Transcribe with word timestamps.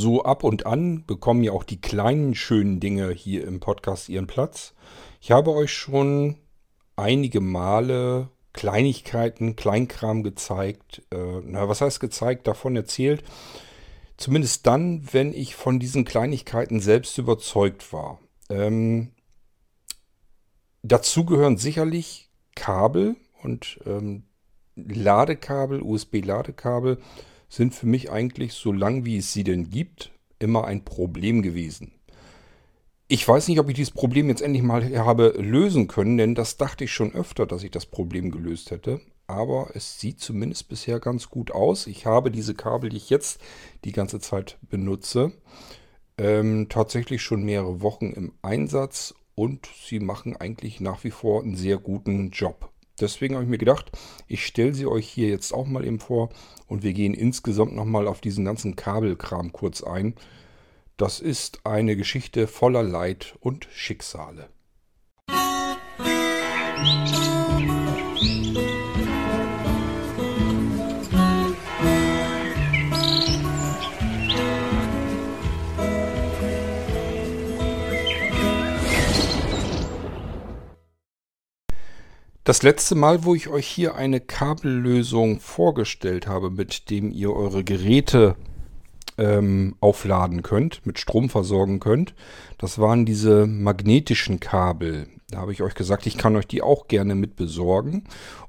So 0.00 0.22
ab 0.24 0.44
und 0.44 0.64
an 0.64 1.04
bekommen 1.04 1.44
ja 1.44 1.52
auch 1.52 1.62
die 1.62 1.78
kleinen 1.78 2.34
schönen 2.34 2.80
Dinge 2.80 3.10
hier 3.10 3.46
im 3.46 3.60
Podcast 3.60 4.08
ihren 4.08 4.26
Platz. 4.26 4.72
Ich 5.20 5.30
habe 5.30 5.52
euch 5.52 5.74
schon 5.74 6.36
einige 6.96 7.42
Male 7.42 8.30
Kleinigkeiten, 8.54 9.56
Kleinkram 9.56 10.22
gezeigt. 10.22 11.02
Äh, 11.12 11.42
na, 11.44 11.68
was 11.68 11.82
heißt 11.82 12.00
gezeigt? 12.00 12.46
Davon 12.46 12.76
erzählt. 12.76 13.22
Zumindest 14.16 14.66
dann, 14.66 15.06
wenn 15.12 15.34
ich 15.34 15.54
von 15.54 15.78
diesen 15.78 16.06
Kleinigkeiten 16.06 16.80
selbst 16.80 17.18
überzeugt 17.18 17.92
war. 17.92 18.20
Ähm, 18.48 19.10
dazu 20.82 21.26
gehören 21.26 21.58
sicherlich 21.58 22.30
Kabel 22.54 23.16
und 23.42 23.78
ähm, 23.84 24.22
Ladekabel, 24.76 25.82
USB-Ladekabel 25.82 27.02
sind 27.50 27.74
für 27.74 27.86
mich 27.86 28.10
eigentlich, 28.10 28.54
so 28.54 28.72
lang 28.72 29.04
wie 29.04 29.18
es 29.18 29.34
sie 29.34 29.44
denn 29.44 29.68
gibt, 29.68 30.12
immer 30.38 30.64
ein 30.64 30.84
Problem 30.84 31.42
gewesen. 31.42 31.92
Ich 33.08 33.26
weiß 33.26 33.48
nicht, 33.48 33.58
ob 33.58 33.68
ich 33.68 33.74
dieses 33.74 33.90
Problem 33.90 34.28
jetzt 34.28 34.40
endlich 34.40 34.62
mal 34.62 34.96
habe 34.96 35.34
lösen 35.36 35.88
können, 35.88 36.16
denn 36.16 36.36
das 36.36 36.56
dachte 36.56 36.84
ich 36.84 36.92
schon 36.92 37.12
öfter, 37.12 37.44
dass 37.44 37.64
ich 37.64 37.72
das 37.72 37.84
Problem 37.84 38.30
gelöst 38.30 38.70
hätte. 38.70 39.00
Aber 39.26 39.70
es 39.74 39.98
sieht 39.98 40.20
zumindest 40.20 40.68
bisher 40.68 41.00
ganz 41.00 41.28
gut 41.28 41.50
aus. 41.50 41.88
Ich 41.88 42.06
habe 42.06 42.30
diese 42.30 42.54
Kabel, 42.54 42.90
die 42.90 42.96
ich 42.96 43.10
jetzt 43.10 43.40
die 43.84 43.92
ganze 43.92 44.20
Zeit 44.20 44.58
benutze, 44.62 45.32
ähm, 46.18 46.68
tatsächlich 46.68 47.22
schon 47.22 47.42
mehrere 47.42 47.80
Wochen 47.82 48.12
im 48.12 48.32
Einsatz 48.42 49.14
und 49.34 49.68
sie 49.84 49.98
machen 49.98 50.36
eigentlich 50.36 50.80
nach 50.80 51.02
wie 51.02 51.10
vor 51.10 51.42
einen 51.42 51.56
sehr 51.56 51.78
guten 51.78 52.30
Job. 52.30 52.69
Deswegen 53.00 53.34
habe 53.34 53.44
ich 53.44 53.50
mir 53.50 53.58
gedacht, 53.58 53.90
ich 54.28 54.44
stelle 54.44 54.74
sie 54.74 54.86
euch 54.86 55.08
hier 55.08 55.28
jetzt 55.28 55.52
auch 55.52 55.66
mal 55.66 55.84
eben 55.84 56.00
vor 56.00 56.30
und 56.66 56.82
wir 56.82 56.92
gehen 56.92 57.14
insgesamt 57.14 57.74
nochmal 57.74 58.06
auf 58.06 58.20
diesen 58.20 58.44
ganzen 58.44 58.76
Kabelkram 58.76 59.52
kurz 59.52 59.82
ein. 59.82 60.14
Das 60.96 61.18
ist 61.18 61.64
eine 61.64 61.96
Geschichte 61.96 62.46
voller 62.46 62.82
Leid 62.82 63.34
und 63.40 63.66
Schicksale. 63.72 64.48
Das 82.50 82.64
letzte 82.64 82.96
Mal, 82.96 83.22
wo 83.22 83.36
ich 83.36 83.46
euch 83.46 83.64
hier 83.64 83.94
eine 83.94 84.18
Kabellösung 84.18 85.38
vorgestellt 85.38 86.26
habe, 86.26 86.50
mit 86.50 86.90
dem 86.90 87.12
ihr 87.12 87.32
eure 87.32 87.62
Geräte 87.62 88.34
ähm, 89.18 89.76
aufladen 89.78 90.42
könnt, 90.42 90.84
mit 90.84 90.98
Strom 90.98 91.30
versorgen 91.30 91.78
könnt. 91.78 92.12
Das 92.58 92.80
waren 92.80 93.06
diese 93.06 93.46
magnetischen 93.46 94.40
Kabel. 94.40 95.06
Da 95.30 95.38
habe 95.38 95.52
ich 95.52 95.62
euch 95.62 95.76
gesagt, 95.76 96.08
ich 96.08 96.18
kann 96.18 96.34
euch 96.34 96.48
die 96.48 96.60
auch 96.60 96.88
gerne 96.88 97.14
mit 97.14 97.36
besorgen. 97.36 98.02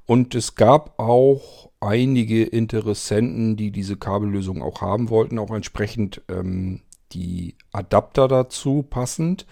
Und 0.07 0.33
es 0.33 0.55
gab 0.55 0.97
auch 0.97 1.69
einige 1.79 2.41
Interessenten, 2.41 3.55
die 3.55 3.69
diese 3.69 3.97
Kabellösung 3.97 4.63
auch 4.63 4.81
haben 4.81 5.11
wollten, 5.11 5.37
auch 5.37 5.51
entsprechend 5.51 6.23
ähm, 6.27 6.81
die 7.11 7.53
Adapter 7.71 8.27
dazu 8.27 8.81
passend. 8.81 9.45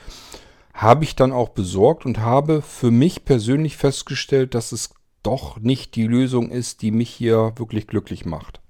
Habe 0.80 1.04
ich 1.04 1.14
dann 1.18 1.34
auch 1.34 1.50
besorgt 1.50 2.06
und 2.06 2.20
habe 2.20 2.62
für 2.62 2.90
mich 2.90 3.26
persönlich 3.26 3.76
festgestellt, 3.76 4.56
dass 4.56 4.72
es 4.72 4.92
doch 5.24 5.60
nicht 5.60 5.96
die 5.96 6.08
Lösung 6.08 6.50
ist, 6.52 6.82
die 6.82 6.92
mich 6.92 7.10
hier 7.10 7.52
wirklich 7.58 7.86
glücklich 7.86 8.26
macht. 8.26 8.62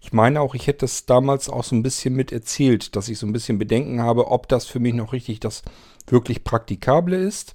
Ich 0.00 0.12
meine 0.12 0.40
auch, 0.40 0.56
ich 0.56 0.66
hätte 0.66 0.84
es 0.84 1.06
damals 1.06 1.48
auch 1.48 1.62
so 1.62 1.76
ein 1.76 1.84
bisschen 1.84 2.16
mit 2.16 2.32
erzählt, 2.32 2.96
dass 2.96 3.08
ich 3.08 3.20
so 3.20 3.26
ein 3.28 3.32
bisschen 3.32 3.60
Bedenken 3.60 4.02
habe, 4.02 4.32
ob 4.32 4.48
das 4.48 4.66
für 4.66 4.80
mich 4.80 4.94
noch 4.94 5.12
richtig 5.12 5.38
das 5.38 5.62
wirklich 6.08 6.42
Praktikable 6.42 7.14
ist. 7.14 7.54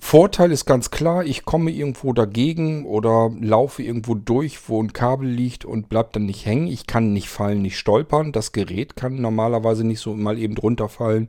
Vorteil 0.00 0.50
ist 0.50 0.64
ganz 0.64 0.90
klar, 0.90 1.24
ich 1.24 1.44
komme 1.44 1.70
irgendwo 1.70 2.12
dagegen 2.12 2.86
oder 2.86 3.30
laufe 3.40 3.84
irgendwo 3.84 4.16
durch, 4.16 4.68
wo 4.68 4.82
ein 4.82 4.92
Kabel 4.92 5.28
liegt 5.28 5.64
und 5.64 5.88
bleibt 5.88 6.16
dann 6.16 6.26
nicht 6.26 6.44
hängen. 6.44 6.66
Ich 6.66 6.88
kann 6.88 7.12
nicht 7.12 7.28
fallen, 7.28 7.62
nicht 7.62 7.78
stolpern. 7.78 8.32
Das 8.32 8.50
Gerät 8.50 8.96
kann 8.96 9.20
normalerweise 9.20 9.84
nicht 9.86 10.00
so 10.00 10.12
mal 10.16 10.38
eben 10.38 10.56
drunter 10.56 10.88
fallen, 10.88 11.28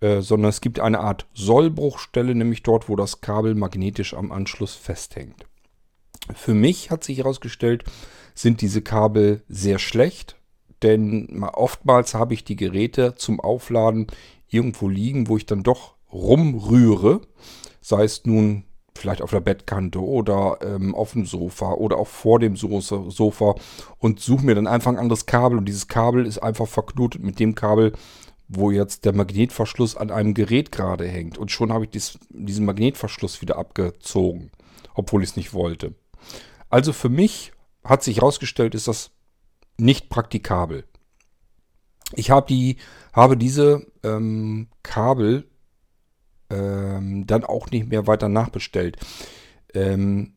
äh, 0.00 0.20
sondern 0.20 0.48
es 0.48 0.60
gibt 0.60 0.80
eine 0.80 1.00
Art 1.00 1.26
Sollbruchstelle, 1.34 2.34
nämlich 2.34 2.62
dort, 2.62 2.88
wo 2.88 2.96
das 2.96 3.20
Kabel 3.20 3.54
magnetisch 3.54 4.14
am 4.14 4.32
Anschluss 4.32 4.74
festhängt. 4.74 5.46
Für 6.34 6.54
mich 6.54 6.90
hat 6.90 7.04
sich 7.04 7.18
herausgestellt, 7.18 7.84
sind 8.34 8.60
diese 8.60 8.82
Kabel 8.82 9.42
sehr 9.48 9.78
schlecht, 9.78 10.36
denn 10.82 11.44
oftmals 11.44 12.14
habe 12.14 12.34
ich 12.34 12.44
die 12.44 12.56
Geräte 12.56 13.14
zum 13.16 13.40
Aufladen 13.40 14.06
irgendwo 14.48 14.88
liegen, 14.88 15.28
wo 15.28 15.36
ich 15.36 15.46
dann 15.46 15.62
doch 15.62 15.94
rumrühre, 16.12 17.20
sei 17.80 18.04
es 18.04 18.24
nun 18.24 18.64
vielleicht 18.96 19.22
auf 19.22 19.30
der 19.30 19.40
Bettkante 19.40 20.02
oder 20.02 20.58
ähm, 20.62 20.94
auf 20.94 21.12
dem 21.12 21.24
Sofa 21.24 21.72
oder 21.72 21.96
auch 21.98 22.06
vor 22.06 22.38
dem 22.38 22.56
Sofa 22.56 23.54
und 23.98 24.20
suche 24.20 24.44
mir 24.44 24.54
dann 24.54 24.66
einfach 24.66 24.90
ein 24.90 24.98
anderes 24.98 25.26
Kabel 25.26 25.58
und 25.58 25.66
dieses 25.66 25.88
Kabel 25.88 26.26
ist 26.26 26.38
einfach 26.38 26.68
verknotet 26.68 27.22
mit 27.22 27.38
dem 27.38 27.54
Kabel, 27.54 27.92
wo 28.52 28.72
jetzt 28.72 29.04
der 29.04 29.14
Magnetverschluss 29.14 29.96
an 29.96 30.10
einem 30.10 30.34
Gerät 30.34 30.72
gerade 30.72 31.06
hängt 31.06 31.38
und 31.38 31.52
schon 31.52 31.72
habe 31.72 31.84
ich 31.84 31.90
dies, 31.90 32.18
diesen 32.30 32.66
Magnetverschluss 32.66 33.40
wieder 33.40 33.56
abgezogen, 33.56 34.50
obwohl 34.94 35.22
ich 35.22 35.30
es 35.30 35.36
nicht 35.36 35.54
wollte. 35.54 35.94
Also 36.68 36.92
für 36.92 37.08
mich 37.08 37.52
hat 37.84 38.02
sich 38.02 38.16
herausgestellt, 38.16 38.74
ist 38.74 38.88
das 38.88 39.12
nicht 39.78 40.10
praktikabel. 40.10 40.84
Ich 42.14 42.32
habe 42.32 42.46
die, 42.48 42.76
habe 43.12 43.36
diese 43.36 43.86
ähm, 44.02 44.66
Kabel 44.82 45.48
ähm, 46.50 47.26
dann 47.28 47.44
auch 47.44 47.70
nicht 47.70 47.88
mehr 47.88 48.08
weiter 48.08 48.28
nachbestellt. 48.28 48.96
Ähm, 49.74 50.34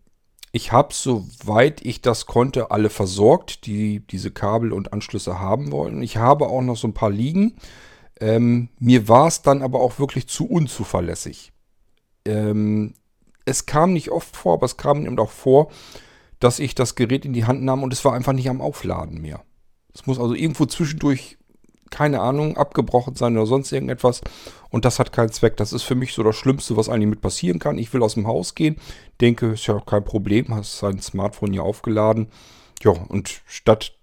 ich 0.52 0.72
habe, 0.72 0.94
soweit 0.94 1.84
ich 1.84 2.02
das 2.02 2.28
konnte, 2.28 2.70
alle 2.70 2.92
versorgt, 2.92 3.66
die 3.66 4.02
diese 4.06 4.30
Kabel 4.30 4.72
und 4.72 4.94
Anschlüsse 4.94 5.40
haben 5.40 5.72
wollen. 5.72 6.04
Ich 6.04 6.18
habe 6.18 6.46
auch 6.48 6.62
noch 6.62 6.78
so 6.78 6.88
ein 6.88 6.94
paar 6.94 7.10
liegen. 7.10 7.56
Ähm, 8.20 8.70
mir 8.80 9.08
war 9.08 9.28
es 9.28 9.42
dann 9.42 9.62
aber 9.62 9.82
auch 9.82 10.00
wirklich 10.00 10.28
zu 10.28 10.48
unzuverlässig. 10.48 11.52
Ähm, 12.26 12.94
es 13.46 13.66
kam 13.66 13.94
nicht 13.94 14.12
oft 14.12 14.36
vor, 14.36 14.54
aber 14.54 14.66
es 14.66 14.78
kam 14.78 15.06
eben 15.06 15.20
auch 15.20 15.32
vor, 15.32 15.70
dass 16.40 16.60
ich 16.60 16.76
das 16.76 16.96
Gerät 16.96 17.26
in 17.26 17.34
die 17.34 17.46
Hand 17.46 17.64
nahm 17.64 17.84
und 17.84 17.94
es 17.94 18.04
war 18.06 18.14
einfach 18.14 18.34
nicht 18.34 18.50
am 18.50 18.62
Aufladen 18.62 19.22
mehr. 19.22 19.44
Es 19.94 20.06
muss 20.06 20.20
also 20.20 20.34
irgendwo 20.34 20.66
zwischendurch, 20.66 21.38
keine 21.90 22.22
Ahnung, 22.22 22.58
abgebrochen 22.58 23.16
sein 23.16 23.38
oder 23.38 23.46
sonst 23.46 23.72
irgendetwas. 23.72 24.22
Und 24.70 24.86
das 24.86 25.00
hat 25.00 25.12
keinen 25.14 25.32
Zweck. 25.32 25.58
Das 25.58 25.72
ist 25.72 25.84
für 25.84 25.96
mich 25.96 26.14
so 26.14 26.24
das 26.24 26.36
Schlimmste, 26.36 26.76
was 26.76 26.90
eigentlich 26.90 27.10
mit 27.10 27.22
passieren 27.22 27.60
kann. 27.60 27.78
Ich 27.78 27.94
will 27.94 28.02
aus 28.02 28.16
dem 28.16 28.28
Haus 28.28 28.56
gehen, 28.56 28.78
denke, 29.22 29.52
ist 29.54 29.68
ja 29.68 29.80
kein 29.80 30.04
Problem, 30.04 30.54
hast 30.54 30.80
sein 30.80 31.00
Smartphone 31.00 31.54
hier 31.54 31.64
aufgeladen. 31.64 32.28
Ja, 32.82 32.92
und 32.92 33.42
statt 33.46 33.94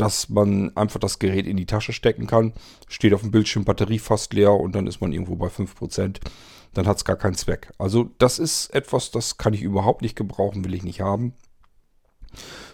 dass 0.00 0.28
man 0.30 0.74
einfach 0.76 0.98
das 0.98 1.18
Gerät 1.18 1.46
in 1.46 1.56
die 1.56 1.66
Tasche 1.66 1.92
stecken 1.92 2.26
kann, 2.26 2.54
steht 2.88 3.12
auf 3.12 3.20
dem 3.20 3.30
Bildschirm 3.30 3.64
Batterie 3.64 3.98
fast 3.98 4.32
leer 4.32 4.54
und 4.54 4.74
dann 4.74 4.86
ist 4.86 5.00
man 5.00 5.12
irgendwo 5.12 5.36
bei 5.36 5.48
5%. 5.48 6.20
Dann 6.72 6.86
hat 6.86 6.96
es 6.96 7.04
gar 7.04 7.16
keinen 7.16 7.34
Zweck. 7.34 7.72
Also 7.78 8.10
das 8.18 8.38
ist 8.38 8.72
etwas, 8.72 9.10
das 9.10 9.36
kann 9.36 9.52
ich 9.52 9.62
überhaupt 9.62 10.02
nicht 10.02 10.16
gebrauchen, 10.16 10.64
will 10.64 10.74
ich 10.74 10.84
nicht 10.84 11.00
haben. 11.00 11.34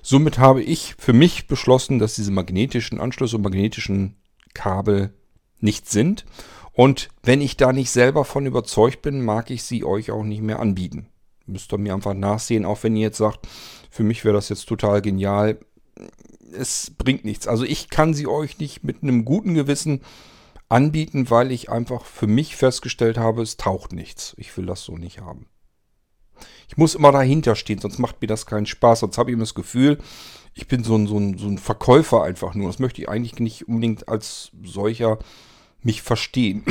Somit 0.03 0.39
habe 0.39 0.63
ich 0.63 0.95
für 0.99 1.13
mich 1.13 1.49
beschlossen, 1.49 1.99
dass 1.99 2.15
diese 2.15 2.31
magnetischen 2.31 3.01
Anschlüsse 3.01 3.37
und 3.37 3.43
magnetischen 3.43 4.17
Kabel 4.55 5.15
nicht 5.59 5.89
sind. 5.89 6.27
Und 6.73 7.09
wenn 7.23 7.41
ich 7.41 7.57
da 7.57 7.73
nicht 7.73 7.91
selber 7.91 8.25
von 8.25 8.47
überzeugt 8.47 9.03
bin, 9.03 9.25
mag 9.25 9.51
ich 9.51 9.65
sie 9.65 9.83
euch 9.83 10.11
auch 10.11 10.23
nicht 10.23 10.43
mehr 10.43 10.61
anbieten. 10.61 11.09
Müsst 11.47 11.73
ihr 11.73 11.79
mir 11.79 11.95
einfach 11.95 12.15
nachsehen, 12.15 12.67
auch 12.67 12.83
wenn 12.83 12.97
ihr 12.97 13.03
jetzt 13.03 13.19
sagt, 13.19 13.49
für 13.91 14.03
mich 14.03 14.25
wäre 14.25 14.35
das 14.35 14.51
jetzt 14.51 14.67
total 14.67 15.01
genial. 15.01 15.59
Es 16.53 16.93
bringt 16.97 17.25
nichts. 17.25 17.47
Also 17.47 17.65
ich 17.65 17.91
kann 17.91 18.15
sie 18.15 18.27
euch 18.27 18.59
nicht 18.59 18.85
mit 18.85 19.03
einem 19.03 19.25
guten 19.25 19.55
Gewissen 19.55 20.03
anbieten, 20.69 21.31
weil 21.31 21.53
ich 21.53 21.71
einfach 21.71 22.05
für 22.05 22.27
mich 22.27 22.57
festgestellt 22.57 23.19
habe, 23.19 23.43
es 23.43 23.57
taucht 23.57 23.93
nichts. 23.93 24.35
Ich 24.37 24.57
will 24.57 24.67
das 24.67 24.83
so 24.83 24.97
nicht 24.97 25.21
haben. 25.21 25.47
Ich 26.69 26.77
muss 26.77 26.95
immer 26.95 27.13
dahinter 27.13 27.55
stehen, 27.55 27.79
sonst 27.79 27.99
macht 27.99 28.21
mir 28.21 28.27
das 28.27 28.47
keinen 28.47 28.67
Spaß. 28.67 29.01
Sonst 29.01 29.19
habe 29.19 29.31
ich 29.31 29.35
immer 29.35 29.45
das 29.45 29.55
Gefühl, 29.55 29.99
ich 30.55 30.69
bin 30.69 30.85
so 30.85 30.97
ein, 30.97 31.07
so, 31.07 31.19
ein, 31.19 31.39
so 31.39 31.47
ein 31.47 31.59
Verkäufer 31.59 32.23
einfach 32.23 32.55
nur. 32.55 32.69
Das 32.69 32.79
möchte 32.79 33.03
ich 33.03 33.09
eigentlich 33.09 33.39
nicht 33.39 33.69
unbedingt 33.69 34.09
als 34.09 34.51
solcher 34.63 35.19
mich 35.83 36.03
verstehen. 36.03 36.65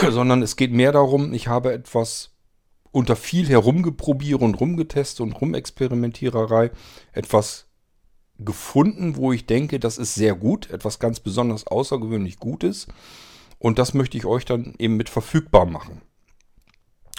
Sondern 0.10 0.42
es 0.42 0.56
geht 0.56 0.72
mehr 0.72 0.92
darum, 0.92 1.32
ich 1.32 1.48
habe 1.48 1.72
etwas 1.72 2.30
unter 2.92 3.16
viel 3.16 3.48
herumgeprobiert 3.48 4.42
und 4.42 4.60
rumgetestet 4.60 5.20
und 5.20 5.32
rumexperimentiererei 5.32 6.72
etwas 7.12 7.69
gefunden, 8.44 9.16
wo 9.16 9.32
ich 9.32 9.46
denke, 9.46 9.78
das 9.78 9.98
ist 9.98 10.14
sehr 10.14 10.34
gut, 10.34 10.70
etwas 10.70 10.98
ganz 10.98 11.20
besonders 11.20 11.66
außergewöhnlich 11.66 12.38
Gutes. 12.38 12.86
Und 13.58 13.78
das 13.78 13.94
möchte 13.94 14.16
ich 14.16 14.24
euch 14.24 14.44
dann 14.44 14.74
eben 14.78 14.96
mit 14.96 15.08
verfügbar 15.08 15.66
machen. 15.66 16.00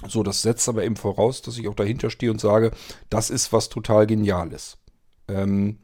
So, 0.07 0.23
das 0.23 0.41
setzt 0.41 0.68
aber 0.68 0.83
eben 0.83 0.95
voraus, 0.95 1.41
dass 1.41 1.57
ich 1.57 1.68
auch 1.68 1.75
dahinter 1.75 2.09
stehe 2.09 2.31
und 2.31 2.41
sage, 2.41 2.71
das 3.09 3.29
ist 3.29 3.53
was 3.53 3.69
total 3.69 4.07
Geniales. 4.07 4.77
Ähm, 5.27 5.77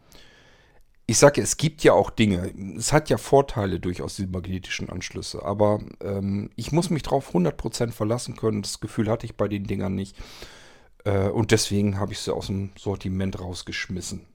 ich 1.06 1.20
sage, 1.20 1.42
es 1.42 1.56
gibt 1.56 1.84
ja 1.84 1.94
auch 1.94 2.10
Dinge. 2.10 2.52
Es 2.78 2.92
hat 2.92 3.10
ja 3.10 3.18
Vorteile 3.18 3.80
durchaus, 3.80 4.18
diese 4.18 4.28
magnetischen 4.28 4.90
Anschlüsse. 4.90 5.44
Aber 5.44 5.80
ähm, 6.02 6.50
ich 6.56 6.74
muss 6.74 6.90
mich 6.90 7.04
darauf 7.04 7.34
100% 7.34 7.92
verlassen 7.92 8.36
können. 8.36 8.62
Das 8.62 8.82
Gefühl 8.82 9.10
hatte 9.10 9.26
ich 9.26 9.38
bei 9.38 9.48
den 9.48 9.64
Dingern 9.64 9.96
nicht. 9.96 10.18
Äh, 11.06 11.30
und 11.30 11.52
deswegen 11.52 11.98
habe 12.00 12.12
ich 12.12 12.20
sie 12.20 12.36
aus 12.36 12.48
dem 12.48 12.72
Sortiment 12.78 13.40
rausgeschmissen. 13.40 14.26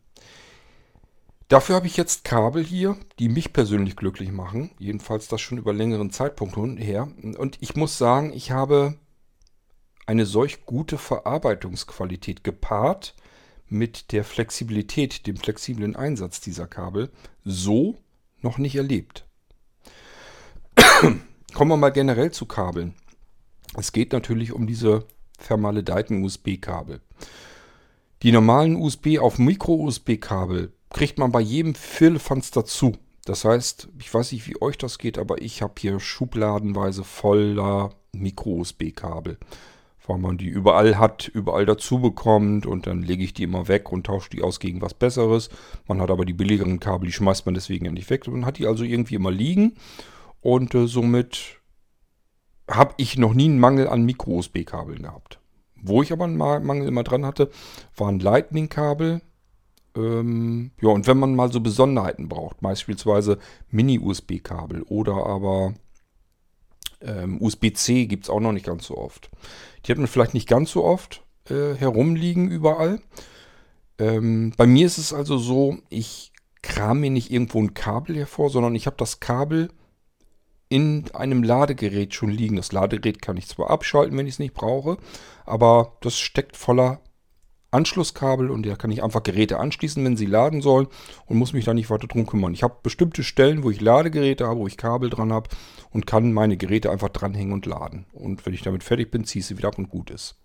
Dafür 1.48 1.76
habe 1.76 1.86
ich 1.86 1.96
jetzt 1.96 2.24
Kabel 2.24 2.64
hier, 2.64 2.96
die 3.18 3.28
mich 3.28 3.52
persönlich 3.52 3.96
glücklich 3.96 4.32
machen. 4.32 4.70
Jedenfalls 4.78 5.28
das 5.28 5.40
schon 5.40 5.58
über 5.58 5.72
längeren 5.72 6.10
Zeitpunkt 6.10 6.56
her. 6.80 7.08
Und 7.36 7.58
ich 7.60 7.76
muss 7.76 7.98
sagen, 7.98 8.32
ich 8.32 8.50
habe 8.50 8.94
eine 10.06 10.26
solch 10.26 10.64
gute 10.66 10.98
Verarbeitungsqualität 10.98 12.44
gepaart 12.44 13.14
mit 13.68 14.12
der 14.12 14.24
Flexibilität, 14.24 15.26
dem 15.26 15.36
flexiblen 15.36 15.96
Einsatz 15.96 16.40
dieser 16.40 16.66
Kabel 16.66 17.10
so 17.44 17.96
noch 18.40 18.58
nicht 18.58 18.76
erlebt. 18.76 19.24
Kommen 21.54 21.70
wir 21.70 21.76
mal 21.76 21.90
generell 21.90 22.30
zu 22.30 22.46
Kabeln. 22.46 22.94
Es 23.76 23.92
geht 23.92 24.12
natürlich 24.12 24.52
um 24.52 24.66
diese 24.66 25.06
vermaledeiten 25.38 26.22
USB-Kabel. 26.22 27.00
Die 28.22 28.32
normalen 28.32 28.76
USB 28.76 29.18
auf 29.18 29.38
Micro-USB-Kabel 29.38 30.72
kriegt 30.92 31.18
man 31.18 31.32
bei 31.32 31.40
jedem 31.40 31.74
Firlefanz 31.74 32.50
dazu. 32.50 32.96
Das 33.24 33.44
heißt, 33.44 33.88
ich 33.98 34.12
weiß 34.12 34.32
nicht, 34.32 34.48
wie 34.48 34.60
euch 34.60 34.78
das 34.78 34.98
geht, 34.98 35.18
aber 35.18 35.40
ich 35.42 35.62
habe 35.62 35.74
hier 35.78 36.00
schubladenweise 36.00 37.04
voller 37.04 37.90
Micro-USB-Kabel 38.12 39.38
weil 40.06 40.18
man 40.18 40.38
die 40.38 40.48
überall 40.48 40.98
hat, 40.98 41.28
überall 41.28 41.66
dazu 41.66 42.00
bekommt 42.00 42.66
und 42.66 42.86
dann 42.86 43.02
lege 43.02 43.22
ich 43.22 43.34
die 43.34 43.44
immer 43.44 43.68
weg 43.68 43.92
und 43.92 44.06
tausche 44.06 44.30
die 44.30 44.42
aus 44.42 44.60
gegen 44.60 44.82
was 44.82 44.94
Besseres. 44.94 45.48
Man 45.86 46.00
hat 46.00 46.10
aber 46.10 46.24
die 46.24 46.32
billigeren 46.32 46.80
Kabel, 46.80 47.06
die 47.06 47.12
schmeißt 47.12 47.46
man 47.46 47.54
deswegen 47.54 47.84
ja 47.84 47.92
nicht 47.92 48.10
weg. 48.10 48.26
Man 48.26 48.46
hat 48.46 48.58
die 48.58 48.66
also 48.66 48.84
irgendwie 48.84 49.14
immer 49.14 49.30
liegen 49.30 49.74
und 50.40 50.74
äh, 50.74 50.86
somit 50.86 51.60
habe 52.68 52.94
ich 52.96 53.18
noch 53.18 53.34
nie 53.34 53.46
einen 53.46 53.60
Mangel 53.60 53.88
an 53.88 54.04
Micro-USB-Kabeln 54.04 55.02
gehabt. 55.02 55.40
Wo 55.80 56.02
ich 56.02 56.12
aber 56.12 56.24
einen 56.24 56.36
Mangel 56.36 56.86
immer 56.86 57.02
dran 57.02 57.26
hatte, 57.26 57.50
waren 57.96 58.20
Lightning-Kabel. 58.20 59.20
Ähm, 59.96 60.70
ja, 60.80 60.88
und 60.88 61.06
wenn 61.06 61.18
man 61.18 61.34
mal 61.34 61.52
so 61.52 61.60
Besonderheiten 61.60 62.28
braucht, 62.28 62.60
beispielsweise 62.60 63.38
Mini-USB-Kabel 63.70 64.82
oder 64.82 65.26
aber 65.26 65.74
ähm, 67.00 67.40
USB-C 67.40 68.06
gibt 68.06 68.24
es 68.24 68.30
auch 68.30 68.40
noch 68.40 68.52
nicht 68.52 68.66
ganz 68.66 68.86
so 68.86 68.96
oft. 68.96 69.30
Die 69.84 69.92
hat 69.92 69.98
man 69.98 70.06
vielleicht 70.06 70.34
nicht 70.34 70.48
ganz 70.48 70.70
so 70.70 70.84
oft 70.84 71.22
äh, 71.48 71.74
herumliegen 71.74 72.50
überall. 72.50 73.00
Ähm, 73.98 74.52
bei 74.56 74.66
mir 74.66 74.86
ist 74.86 74.98
es 74.98 75.12
also 75.12 75.38
so, 75.38 75.78
ich 75.88 76.32
kram 76.62 77.00
mir 77.00 77.10
nicht 77.10 77.30
irgendwo 77.30 77.60
ein 77.60 77.74
Kabel 77.74 78.16
hervor, 78.16 78.50
sondern 78.50 78.74
ich 78.74 78.86
habe 78.86 78.96
das 78.96 79.20
Kabel 79.20 79.68
in 80.68 81.10
einem 81.12 81.42
Ladegerät 81.42 82.14
schon 82.14 82.30
liegen. 82.30 82.56
Das 82.56 82.72
Ladegerät 82.72 83.20
kann 83.20 83.36
ich 83.36 83.48
zwar 83.48 83.68
abschalten, 83.68 84.16
wenn 84.16 84.26
ich 84.26 84.34
es 84.34 84.38
nicht 84.38 84.54
brauche, 84.54 84.96
aber 85.44 85.96
das 86.00 86.18
steckt 86.18 86.56
voller 86.56 87.00
Anschlusskabel 87.72 88.50
und 88.50 88.66
da 88.66 88.76
kann 88.76 88.90
ich 88.90 89.02
einfach 89.02 89.22
Geräte 89.22 89.58
anschließen, 89.58 90.04
wenn 90.04 90.16
sie 90.16 90.26
laden 90.26 90.60
sollen 90.60 90.86
und 91.26 91.38
muss 91.38 91.52
mich 91.52 91.64
da 91.64 91.74
nicht 91.74 91.90
weiter 91.90 92.06
drum 92.06 92.26
kümmern. 92.26 92.52
Ich 92.54 92.62
habe 92.62 92.76
bestimmte 92.82 93.24
Stellen, 93.24 93.62
wo 93.62 93.70
ich 93.70 93.80
Ladegeräte 93.80 94.46
habe, 94.46 94.60
wo 94.60 94.66
ich 94.66 94.76
Kabel 94.76 95.10
dran 95.10 95.32
habe 95.32 95.48
und 95.90 96.06
kann 96.06 96.32
meine 96.32 96.56
Geräte 96.56 96.90
einfach 96.90 97.08
dranhängen 97.08 97.52
und 97.52 97.66
laden. 97.66 98.04
Und 98.12 98.44
wenn 98.46 98.54
ich 98.54 98.62
damit 98.62 98.84
fertig 98.84 99.10
bin, 99.10 99.24
ziehe 99.24 99.40
ich 99.40 99.46
sie 99.46 99.56
wieder 99.56 99.68
ab 99.68 99.78
und 99.78 99.88
gut 99.88 100.10
ist. 100.10 100.36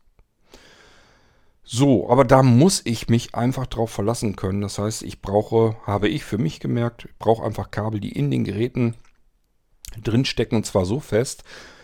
So, 1.69 2.09
aber 2.09 2.23
da 2.23 2.43
muss 2.43 2.81
ich 2.85 3.09
mich 3.09 3.35
einfach 3.35 3.67
drauf 3.67 3.91
verlassen 3.91 4.37
können. 4.37 4.61
Das 4.61 4.79
heißt, 4.79 5.03
ich 5.03 5.21
brauche, 5.21 5.75
habe 5.85 6.07
ich 6.07 6.23
für 6.23 6.37
mich 6.37 6.61
gemerkt, 6.61 7.05
ich 7.09 7.17
brauche 7.19 7.45
einfach 7.45 7.71
Kabel, 7.71 7.99
die 7.99 8.13
in 8.13 8.31
den 8.31 8.45
Geräten 8.45 8.95
drinstecken 10.01 10.55
und 10.55 10.65
zwar 10.65 10.85
so 10.85 11.01
fest, 11.01 11.43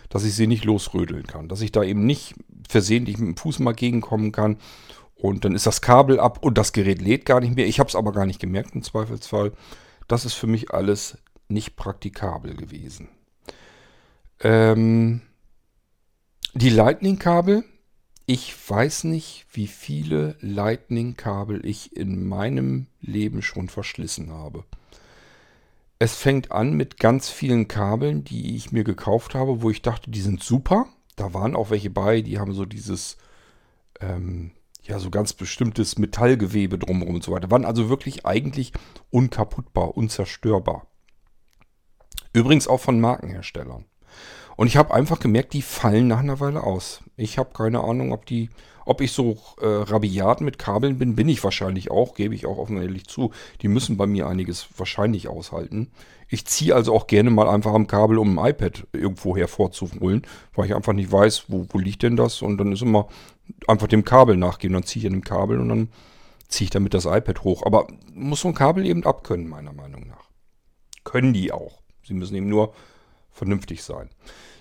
dass 0.10 0.24
ich 0.24 0.36
sie 0.36 0.48
nicht 0.48 0.63
losrödeln 0.63 1.28
kann. 1.28 1.50
Dass 1.50 1.60
ich 1.60 1.74
da 1.74 1.84
eben 1.84 2.06
nicht 2.06 2.34
versehentlich 2.69 3.18
mit 3.18 3.28
dem 3.28 3.38
Fuß 3.38 3.60
mal 3.60 3.74
gegenkommen 3.74 4.31
kann 4.31 4.57
und 5.24 5.46
dann 5.46 5.56
ist 5.56 5.66
das 5.66 5.81
Kabel 5.81 6.20
ab 6.20 6.40
und 6.44 6.58
das 6.58 6.74
Gerät 6.74 7.02
lädt 7.02 7.25
gar 7.25 7.40
nicht 7.40 7.56
mehr. 7.56 7.66
Ich 7.66 7.80
habe 7.80 7.88
es 7.88 7.96
aber 7.96 8.12
gar 8.12 8.25
nicht 8.25 8.42
gemerkt 8.42 8.75
im 8.75 8.84
Zweifelsfall. 8.84 9.54
Das 10.10 10.25
ist 10.25 10.34
für 10.34 10.48
mich 10.48 10.72
alles 10.72 11.18
nicht 11.48 11.78
praktikabel 11.78 12.56
gewesen. 12.56 13.08
Ähm, 14.42 15.22
die 16.56 16.70
Lightning-Kabel. 16.70 17.64
Ich 18.25 18.54
weiß 18.70 19.06
nicht, 19.06 19.46
wie 19.54 19.68
viele 19.68 20.36
Lightning-Kabel 20.42 21.66
ich 21.66 21.96
in 21.96 22.28
meinem 22.28 22.88
Leben 23.00 23.42
schon 23.42 23.70
verschlissen 23.70 24.30
habe. 24.30 24.66
Es 26.00 26.16
fängt 26.16 26.52
an 26.52 26.74
mit 26.74 27.00
ganz 27.00 27.30
vielen 27.30 27.70
Kabeln, 27.70 28.25
die 28.25 28.58
ich 28.58 28.74
mir 28.74 28.84
gekauft 28.84 29.36
habe, 29.36 29.62
wo 29.62 29.70
ich 29.70 29.81
dachte, 29.81 30.12
die 30.12 30.22
sind 30.22 30.44
super. 30.44 30.88
Da 31.16 31.34
waren 31.34 31.56
auch 31.56 31.70
welche 31.70 31.90
bei, 31.90 32.20
die 32.20 32.40
haben 32.40 32.54
so 32.54 32.66
dieses 32.66 33.16
ähm, 34.02 34.52
ja, 34.84 35.00
so 35.00 35.10
ganz 35.10 35.34
bestimmtes 35.34 35.98
Metallgewebe 35.98 36.78
drumherum 36.78 37.16
und 37.16 37.24
so 37.24 37.32
weiter. 37.32 37.50
Waren 37.52 37.66
also 37.66 37.90
wirklich 37.90 38.26
eigentlich 38.26 38.74
unkaputtbar, 39.10 39.96
unzerstörbar. 39.96 40.88
Übrigens 42.34 42.68
auch 42.68 42.80
von 42.80 43.00
Markenherstellern. 43.00 43.86
Und 44.56 44.68
ich 44.68 44.78
habe 44.78 44.94
einfach 44.94 45.20
gemerkt, 45.20 45.54
die 45.54 45.62
fallen 45.62 46.08
nach 46.08 46.20
einer 46.20 46.40
Weile 46.40 46.64
aus. 46.64 47.02
Ich 47.18 47.38
habe 47.38 47.52
keine 47.54 47.84
Ahnung, 47.84 48.12
ob 48.12 48.26
die, 48.26 48.50
ob 48.86 49.02
ich 49.02 49.12
so 49.12 49.38
äh, 49.62 49.66
rabiat 49.66 50.42
mit 50.42 50.60
Kabeln 50.60 50.98
bin, 50.98 51.16
bin 51.16 51.30
ich 51.30 51.44
wahrscheinlich 51.44 51.92
auch, 51.92 52.14
gebe 52.14 52.36
ich 52.36 52.46
auch 52.46 52.58
offen 52.58 52.82
ehrlich 52.82 53.08
zu. 53.08 53.32
Die 53.62 53.68
müssen 53.68 53.98
bei 53.98 54.06
mir 54.06 54.28
einiges 54.28 54.68
wahrscheinlich 54.78 55.28
aushalten. 55.28 55.92
Ich 56.28 56.46
ziehe 56.46 56.76
also 56.76 56.94
auch 56.96 57.08
gerne 57.08 57.30
mal 57.30 57.48
einfach 57.48 57.74
am 57.74 57.88
Kabel, 57.88 58.18
um 58.18 58.38
ein 58.38 58.50
iPad 58.52 58.88
irgendwo 58.92 59.36
hervorzuholen, 59.38 60.24
weil 60.54 60.66
ich 60.66 60.76
einfach 60.76 60.94
nicht 60.94 61.12
weiß, 61.12 61.46
wo, 61.48 61.68
wo 61.70 61.78
liegt 61.78 62.04
denn 62.04 62.16
das. 62.16 62.42
Und 62.42 62.58
dann 62.58 62.72
ist 62.72 62.82
immer 62.82 63.08
einfach 63.68 63.88
dem 63.88 64.04
Kabel 64.04 64.38
nachgehen. 64.38 64.74
Dann 64.74 64.84
ziehe 64.84 65.02
ich 65.02 65.08
an 65.08 65.14
dem 65.14 65.24
Kabel 65.24 65.60
und 65.60 65.70
dann 65.70 65.90
ziehe 66.48 66.66
ich 66.66 66.72
damit 66.72 66.94
das 66.94 67.06
iPad 67.06 67.44
hoch. 67.44 67.64
Aber 67.66 67.88
muss 68.14 68.42
so 68.42 68.48
ein 68.48 68.56
Kabel 68.56 68.86
eben 68.86 69.06
abkönnen, 69.06 69.48
meiner 69.48 69.74
Meinung 69.74 70.08
nach. 70.08 70.30
Können 71.04 71.34
die 71.34 71.52
auch. 71.52 71.82
Sie 72.04 72.14
müssen 72.14 72.36
eben 72.36 72.50
nur 72.50 72.74
vernünftig 73.34 73.84
sein. 73.84 74.10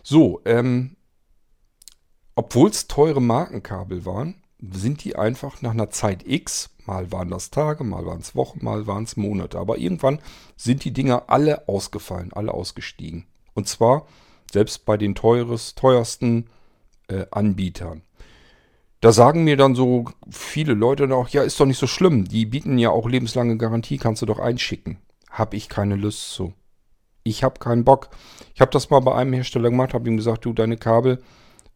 So, 0.03 0.41
ähm, 0.45 0.97
obwohl 2.35 2.71
es 2.71 2.89
teure 2.89 3.21
Markenkabel 3.21 4.05
waren, 4.05 4.43
sind 4.59 5.05
die 5.05 5.17
einfach 5.17 5.61
nach 5.61 5.73
einer 5.73 5.91
Zeit 5.91 6.27
X, 6.27 6.71
mal 6.87 7.13
waren 7.13 7.31
das 7.31 7.51
Tage, 7.51 7.85
mal 7.85 8.07
waren 8.07 8.21
es 8.21 8.35
Wochen, 8.35 8.65
mal 8.65 8.87
waren 8.87 9.05
es 9.05 9.17
Monate, 9.17 9.59
aber 9.59 9.79
irgendwann 9.79 10.21
sind 10.57 10.85
die 10.85 10.93
Dinger 10.93 11.25
alle 11.29 11.69
ausgefallen, 11.69 12.33
alle 12.33 12.55
ausgestiegen. 12.55 13.27
Und 13.55 13.69
zwar 13.69 14.07
selbst 14.51 14.85
bei 14.85 14.97
den 14.97 15.15
teures, 15.15 15.75
teuersten 15.75 16.49
äh, 17.09 17.27
Anbietern. 17.31 18.03
Da 19.01 19.11
sagen 19.11 19.43
mir 19.43 19.57
dann 19.57 19.75
so 19.75 20.05
viele 20.31 20.75
Leute 20.75 21.09
noch, 21.09 21.29
ja, 21.29 21.43
ist 21.43 21.59
doch 21.59 21.67
nicht 21.67 21.79
so 21.79 21.89
schlimm. 21.89 22.25
Die 22.25 22.47
bieten 22.47 22.79
ja 22.79 22.91
auch 22.91 23.09
lebenslange 23.09 23.57
Garantie, 23.57 23.99
kannst 23.99 24.23
du 24.23 24.27
doch 24.27 24.39
einschicken. 24.39 24.99
Hab 25.29 25.55
ich 25.55 25.69
keine 25.69 25.97
Lust 25.97 26.31
zu. 26.31 26.55
Ich 27.25 27.45
habe 27.45 27.59
keinen 27.59 27.85
Bock. 27.85 28.11
Ich 28.55 28.61
habe 28.61 28.71
das 28.71 28.91
mal 28.91 29.01
bei 29.01 29.15
einem 29.15 29.33
Hersteller 29.33 29.71
gemacht, 29.71 29.95
habe 29.95 30.09
ihm 30.09 30.17
gesagt, 30.17 30.45
du, 30.45 30.53
deine 30.53 30.77
Kabel, 30.77 31.23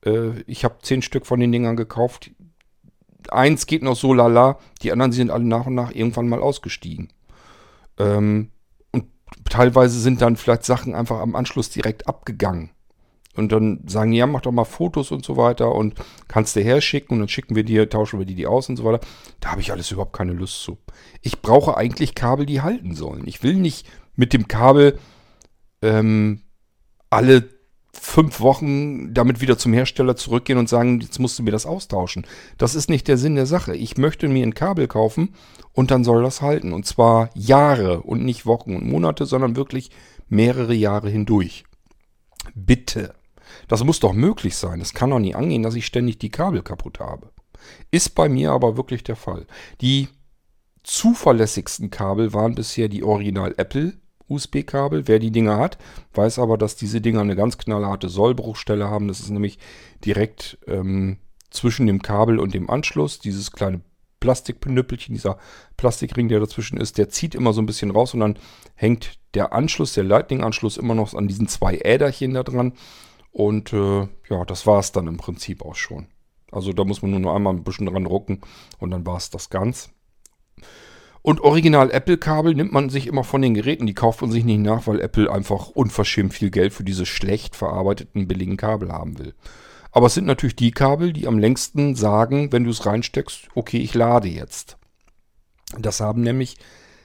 äh, 0.05 0.41
ich 0.47 0.65
habe 0.65 0.79
zehn 0.83 1.03
Stück 1.03 1.27
von 1.27 1.41
den 1.41 1.53
Dingern 1.53 1.77
gekauft. 1.77 2.31
Eins 3.31 3.67
geht 3.67 3.83
noch 3.83 3.97
so 3.97 4.15
lala, 4.15 4.59
die 4.83 4.93
anderen 4.93 5.13
sind 5.13 5.31
alle 5.31 5.45
nach 5.45 5.67
und 5.67 5.75
nach 5.75 5.93
irgendwann 5.93 6.29
mal 6.29 6.41
ausgestiegen. 6.41 7.13
Ähm, 7.99 8.51
und 8.93 9.07
teilweise 9.49 9.99
sind 9.99 10.23
dann 10.23 10.37
vielleicht 10.37 10.65
Sachen 10.65 10.95
einfach 10.95 11.21
am 11.21 11.35
Anschluss 11.35 11.71
direkt 11.71 12.07
abgegangen. 12.07 12.71
Und 13.37 13.53
dann 13.53 13.81
sagen 13.87 14.13
die, 14.13 14.19
ja, 14.19 14.27
mach 14.27 14.41
doch 14.41 14.53
mal 14.53 14.65
Fotos 14.65 15.11
und 15.11 15.25
so 15.25 15.37
weiter 15.37 15.75
und 15.75 15.95
kannst 16.27 16.57
du 16.57 16.63
herschicken 16.63 17.15
und 17.15 17.21
dann 17.21 17.29
schicken 17.29 17.55
wir 17.55 17.65
dir, 17.65 17.89
tauschen 17.91 18.19
wir 18.19 18.25
die, 18.25 18.35
die 18.35 18.47
aus 18.47 18.69
und 18.69 18.77
so 18.77 18.85
weiter. 18.85 19.01
Da 19.41 19.51
habe 19.51 19.61
ich 19.61 19.73
alles 19.73 19.91
überhaupt 19.91 20.15
keine 20.15 20.33
Lust 20.33 20.63
zu. 20.63 20.79
Ich 21.21 21.43
brauche 21.43 21.77
eigentlich 21.77 22.15
Kabel, 22.15 22.47
die 22.47 22.63
halten 22.63 22.95
sollen. 22.95 23.27
Ich 23.27 23.43
will 23.43 23.55
nicht 23.55 23.87
mit 24.15 24.33
dem 24.33 24.49
Kabel 24.49 24.99
ähm, 25.87 26.43
alle 27.11 27.49
fünf 27.93 28.41
Wochen 28.41 29.15
damit 29.15 29.41
wieder 29.41 29.59
zum 29.59 29.73
Hersteller 29.73 30.17
zurückgehen 30.17 30.59
und 30.59 30.69
sagen, 30.69 31.01
jetzt 31.01 31.19
musst 31.19 31.39
du 31.39 31.43
mir 31.43 31.51
das 31.51 31.67
austauschen. 31.67 32.27
Das 32.59 32.75
ist 32.75 32.91
nicht 32.91 33.09
der 33.09 33.19
Sinn 33.19 33.35
der 33.35 33.47
Sache. 33.47 33.75
Ich 33.75 33.97
möchte 33.97 34.29
mir 34.29 34.47
ein 34.47 34.55
Kabel 34.55 34.87
kaufen 34.87 35.35
und 35.73 35.91
dann 35.91 36.05
soll 36.05 36.23
das 36.23 36.43
halten. 36.43 36.73
Und 36.73 36.87
zwar 36.87 37.31
Jahre 37.35 38.03
und 38.03 38.25
nicht 38.25 38.47
Wochen 38.47 38.75
und 38.77 38.87
Monate, 38.87 39.27
sondern 39.27 39.57
wirklich 39.57 39.91
mehrere 40.29 40.75
Jahre 40.75 41.09
hindurch. 41.09 41.65
Bitte. 42.55 43.15
Das 43.69 43.83
muss 43.85 44.01
doch 44.01 44.13
möglich 44.13 44.57
sein. 44.57 44.81
Es 44.81 44.95
kann 44.95 45.11
doch 45.11 45.19
nie 45.19 45.35
angehen, 45.35 45.63
dass 45.63 45.75
ich 45.75 45.87
ständig 45.87 46.19
die 46.19 46.31
Kabel 46.31 46.63
kaputt 46.63 47.01
habe. 47.01 47.31
Ist 47.91 48.15
bei 48.15 48.29
mir 48.29 48.53
aber 48.53 48.77
wirklich 48.77 49.05
der 49.05 49.17
Fall. 49.17 49.47
Die 49.81 50.09
zuverlässigsten 50.83 51.91
Kabel 51.91 52.33
waren 52.33 52.55
bisher 52.55 52.89
die 52.89 53.03
Original 53.03 53.55
Apple 53.57 53.95
USB-Kabel. 54.29 55.09
Wer 55.09 55.19
die 55.19 55.31
Dinger 55.31 55.59
hat, 55.59 55.79
weiß 56.15 56.39
aber, 56.39 56.59
dass 56.59 56.77
diese 56.77 57.01
Dinger 57.01 57.21
eine 57.21 57.37
ganz 57.37 57.59
knallharte 57.59 58.09
Sollbruchstelle 58.09 58.89
haben. 58.89 59.09
Das 59.09 59.21
ist 59.21 59.31
nämlich 59.31 59.59
direkt 60.05 60.59
ähm, 60.67 61.19
zwischen 61.51 61.87
dem 61.87 62.03
Kabel 62.03 62.39
und 62.39 62.55
dem 62.55 62.71
Anschluss. 62.71 63.19
Dieses 63.19 63.53
kleine 63.53 63.81
Plastikpnüppelchen, 64.21 65.15
dieser 65.15 65.39
Plastikring, 65.77 66.29
der 66.29 66.41
dazwischen 66.41 66.79
ist, 66.79 66.99
der 66.99 67.09
zieht 67.09 67.35
immer 67.35 67.53
so 67.53 67.61
ein 67.61 67.67
bisschen 67.67 67.91
raus 67.91 68.15
und 68.15 68.21
dann 68.21 68.39
hängt 68.75 69.19
der 69.35 69.53
Anschluss, 69.53 69.93
der 69.93 70.05
Lightning-Anschluss 70.05 70.79
immer 70.79 70.95
noch 70.95 71.15
an 71.15 71.29
diesen 71.29 71.49
zwei 71.49 71.79
Äderchen 71.85 72.35
da 72.35 72.43
dran. 72.43 72.73
Und 73.31 73.73
äh, 73.73 74.09
ja, 74.31 74.45
das 74.47 74.67
war 74.67 74.81
es 74.81 74.93
dann 74.93 75.07
im 75.07 75.19
Prinzip 75.19 75.63
auch 75.63 75.75
schon. 75.75 76.07
Also 76.51 76.73
da 76.73 76.85
muss 76.85 77.03
man 77.03 77.11
nur 77.11 77.21
noch 77.21 77.35
einmal 77.35 77.53
ein 77.53 77.65
bisschen 77.65 77.87
dran 77.87 78.07
rucken 78.07 78.41
und 78.79 78.91
dann 78.91 79.05
war 79.05 79.19
es 79.19 79.31
das 79.31 79.51
ganz. 79.51 79.91
Und 81.27 81.41
original 81.41 81.91
Apple-Kabel 81.91 82.55
nimmt 82.55 82.73
man 82.73 82.89
sich 82.89 83.09
immer 83.09 83.25
von 83.25 83.43
den 83.43 83.55
Geräten. 83.55 83.89
Die 83.89 83.95
kauft 83.95 84.21
man 84.21 84.31
sich 84.31 84.45
nicht 84.45 84.61
nach, 84.61 84.87
weil 84.87 85.01
Apple 85.01 85.29
einfach 85.29 85.71
unverschämt 85.71 86.33
viel 86.33 86.51
Geld 86.51 86.73
für 86.73 86.85
diese 86.85 87.05
schlecht 87.05 87.57
verarbeiteten 87.57 88.29
billigen 88.29 88.57
Kabel 88.57 88.93
haben 88.93 89.19
will. 89.19 89.35
Aber 89.91 90.07
es 90.07 90.15
sind 90.15 90.27
natürlich 90.27 90.55
die 90.55 90.71
Kabel, 90.71 91.13
die 91.13 91.27
am 91.27 91.41
längsten 91.41 91.97
sagen, 91.97 92.53
wenn 92.53 92.63
du 92.63 92.71
es 92.71 92.87
reinsteckst, 92.87 93.49
okay, 93.57 93.79
ich 93.79 93.93
lade 93.93 94.29
jetzt. 94.29 94.77
Das 95.77 95.99
haben 95.99 96.21
nämlich 96.21 96.59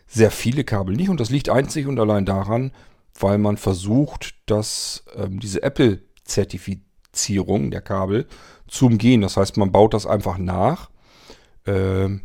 sehr 0.05 0.29
viele 0.29 0.65
Kabel 0.65 0.95
nicht 0.95 1.09
und 1.09 1.19
das 1.19 1.31
liegt 1.31 1.49
einzig 1.49 1.87
und 1.87 1.99
allein 1.99 2.27
daran, 2.27 2.73
weil 3.19 3.39
man 3.39 3.57
versucht, 3.57 4.35
dass 4.45 5.03
ähm, 5.15 5.39
diese 5.39 5.63
Apple-Zertifizierung 5.63 7.71
der 7.71 7.81
Kabel 7.81 8.27
zu 8.67 8.85
umgehen. 8.85 9.21
Das 9.21 9.35
heißt, 9.35 9.57
man 9.57 9.71
baut 9.71 9.95
das 9.95 10.05
einfach 10.05 10.37
nach. 10.37 10.91
Ähm, 11.65 12.21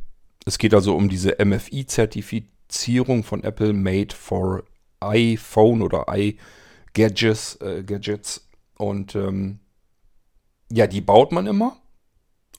es 0.46 0.58
geht 0.58 0.72
also 0.72 0.96
um 0.96 1.08
diese 1.08 1.36
MFI-Zertifizierung 1.44 3.24
von 3.24 3.42
Apple 3.42 3.72
Made 3.72 4.14
for 4.14 4.62
iPhone 5.00 5.82
oder 5.82 6.06
iGadgets. 6.08 7.56
Äh, 7.56 7.82
Gadgets. 7.82 8.48
Und 8.78 9.16
ähm, 9.16 9.58
ja, 10.70 10.86
die 10.86 11.00
baut 11.00 11.32
man 11.32 11.46
immer. 11.46 11.76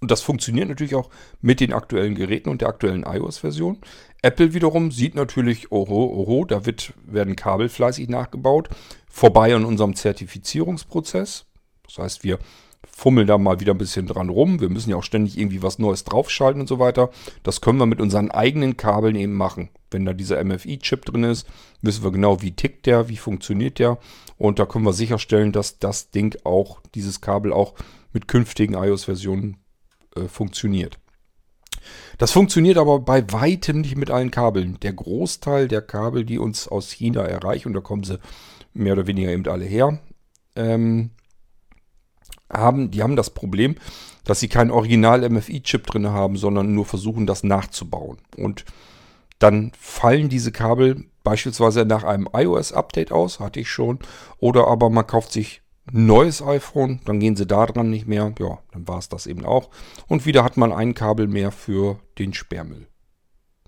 Und 0.01 0.11
das 0.11 0.21
funktioniert 0.21 0.67
natürlich 0.67 0.95
auch 0.95 1.09
mit 1.41 1.59
den 1.59 1.73
aktuellen 1.73 2.13
Geräten 2.13 2.49
und 2.49 2.61
der 2.61 2.67
aktuellen 2.67 3.03
iOS-Version. 3.03 3.79
Apple 4.21 4.53
wiederum 4.53 4.91
sieht 4.91 5.15
natürlich, 5.15 5.71
oho, 5.71 6.05
oho, 6.05 6.45
da 6.45 6.65
wird, 6.65 6.93
werden 7.05 7.35
Kabel 7.35 7.69
fleißig 7.69 8.09
nachgebaut. 8.09 8.69
Vorbei 9.09 9.55
an 9.55 9.65
unserem 9.65 9.95
Zertifizierungsprozess. 9.95 11.45
Das 11.83 11.97
heißt, 11.97 12.23
wir 12.23 12.37
fummeln 12.91 13.27
da 13.27 13.37
mal 13.37 13.59
wieder 13.59 13.73
ein 13.73 13.77
bisschen 13.77 14.07
dran 14.07 14.29
rum. 14.29 14.59
Wir 14.59 14.69
müssen 14.69 14.89
ja 14.89 14.95
auch 14.95 15.03
ständig 15.03 15.37
irgendwie 15.37 15.61
was 15.61 15.79
Neues 15.79 16.03
draufschalten 16.03 16.61
und 16.61 16.67
so 16.67 16.79
weiter. 16.79 17.09
Das 17.43 17.61
können 17.61 17.79
wir 17.79 17.85
mit 17.85 18.01
unseren 18.01 18.31
eigenen 18.31 18.77
Kabeln 18.77 19.15
eben 19.15 19.33
machen. 19.33 19.69
Wenn 19.91 20.05
da 20.05 20.13
dieser 20.13 20.43
MFI-Chip 20.43 21.05
drin 21.05 21.23
ist, 21.23 21.47
wissen 21.81 22.03
wir 22.03 22.11
genau, 22.11 22.41
wie 22.41 22.51
tickt 22.51 22.85
der, 22.85 23.07
wie 23.09 23.17
funktioniert 23.17 23.79
der. 23.79 23.99
Und 24.37 24.59
da 24.59 24.65
können 24.65 24.85
wir 24.85 24.93
sicherstellen, 24.93 25.51
dass 25.51 25.79
das 25.79 26.09
Ding 26.11 26.37
auch, 26.43 26.81
dieses 26.95 27.21
Kabel 27.21 27.53
auch 27.53 27.73
mit 28.13 28.27
künftigen 28.27 28.73
iOS-Versionen 28.73 29.57
äh, 30.15 30.27
funktioniert. 30.27 30.97
Das 32.17 32.31
funktioniert 32.31 32.77
aber 32.77 32.99
bei 32.99 33.31
weitem 33.31 33.81
nicht 33.81 33.95
mit 33.95 34.11
allen 34.11 34.31
Kabeln. 34.31 34.79
Der 34.81 34.93
Großteil 34.93 35.67
der 35.67 35.81
Kabel, 35.81 36.25
die 36.25 36.39
uns 36.39 36.67
aus 36.67 36.91
China 36.91 37.21
erreichen, 37.21 37.69
und 37.69 37.73
da 37.73 37.81
kommen 37.81 38.03
sie 38.03 38.19
mehr 38.73 38.93
oder 38.93 39.07
weniger 39.07 39.31
eben 39.31 39.47
alle 39.47 39.65
her, 39.65 39.99
ähm, 40.55 41.11
haben, 42.51 42.91
die 42.91 43.03
haben 43.03 43.15
das 43.15 43.31
Problem, 43.31 43.75
dass 44.23 44.39
sie 44.39 44.47
keinen 44.47 44.71
Original-MFI-Chip 44.71 45.87
drin 45.87 46.07
haben, 46.09 46.37
sondern 46.37 46.73
nur 46.73 46.85
versuchen, 46.85 47.25
das 47.27 47.43
nachzubauen. 47.43 48.17
Und 48.35 48.65
dann 49.39 49.71
fallen 49.77 50.29
diese 50.29 50.51
Kabel 50.51 51.05
beispielsweise 51.23 51.85
nach 51.85 52.03
einem 52.03 52.27
iOS-Update 52.33 53.11
aus, 53.11 53.39
hatte 53.39 53.59
ich 53.59 53.69
schon. 53.69 53.99
Oder 54.39 54.67
aber 54.67 54.89
man 54.89 55.05
kauft 55.07 55.31
sich 55.31 55.61
ein 55.91 56.05
neues 56.05 56.41
iPhone, 56.41 56.99
dann 57.05 57.19
gehen 57.19 57.35
sie 57.35 57.45
da 57.45 57.65
dran 57.65 57.89
nicht 57.89 58.07
mehr. 58.07 58.33
Ja, 58.39 58.59
dann 58.71 58.87
war 58.87 58.97
es 58.97 59.09
das 59.09 59.27
eben 59.27 59.45
auch. 59.45 59.69
Und 60.07 60.25
wieder 60.25 60.43
hat 60.43 60.57
man 60.57 60.73
ein 60.73 60.93
Kabel 60.93 61.27
mehr 61.27 61.51
für 61.51 61.99
den 62.17 62.33
Sperrmüll. 62.33 62.87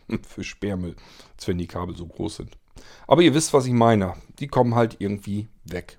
für 0.27 0.43
Sperrmüll, 0.43 0.95
als 1.35 1.47
wenn 1.47 1.57
die 1.57 1.67
Kabel 1.67 1.95
so 1.95 2.07
groß 2.07 2.37
sind. 2.37 2.57
Aber 3.07 3.21
ihr 3.21 3.33
wisst, 3.33 3.53
was 3.53 3.65
ich 3.65 3.73
meine. 3.73 4.13
Die 4.39 4.47
kommen 4.47 4.75
halt 4.75 4.97
irgendwie 4.99 5.47
weg. 5.65 5.98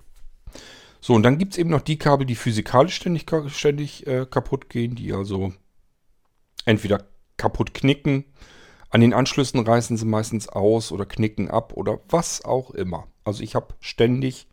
So, 1.01 1.15
und 1.15 1.23
dann 1.23 1.39
gibt 1.39 1.53
es 1.53 1.57
eben 1.57 1.71
noch 1.71 1.81
die 1.81 1.97
Kabel, 1.97 2.25
die 2.25 2.35
physikalisch 2.35 2.95
ständig, 2.95 3.25
ständig 3.47 4.07
äh, 4.07 4.25
kaputt 4.29 4.69
gehen, 4.69 4.95
die 4.95 5.11
also 5.13 5.51
entweder 6.65 7.03
kaputt 7.37 7.73
knicken, 7.73 8.25
an 8.91 9.01
den 9.01 9.13
Anschlüssen 9.13 9.65
reißen 9.65 9.97
sie 9.97 10.05
meistens 10.05 10.49
aus 10.49 10.91
oder 10.91 11.05
knicken 11.05 11.49
ab 11.49 11.73
oder 11.73 11.99
was 12.09 12.43
auch 12.43 12.71
immer. 12.71 13.07
Also 13.23 13.41
ich 13.41 13.55
habe 13.55 13.73
ständig 13.79 14.47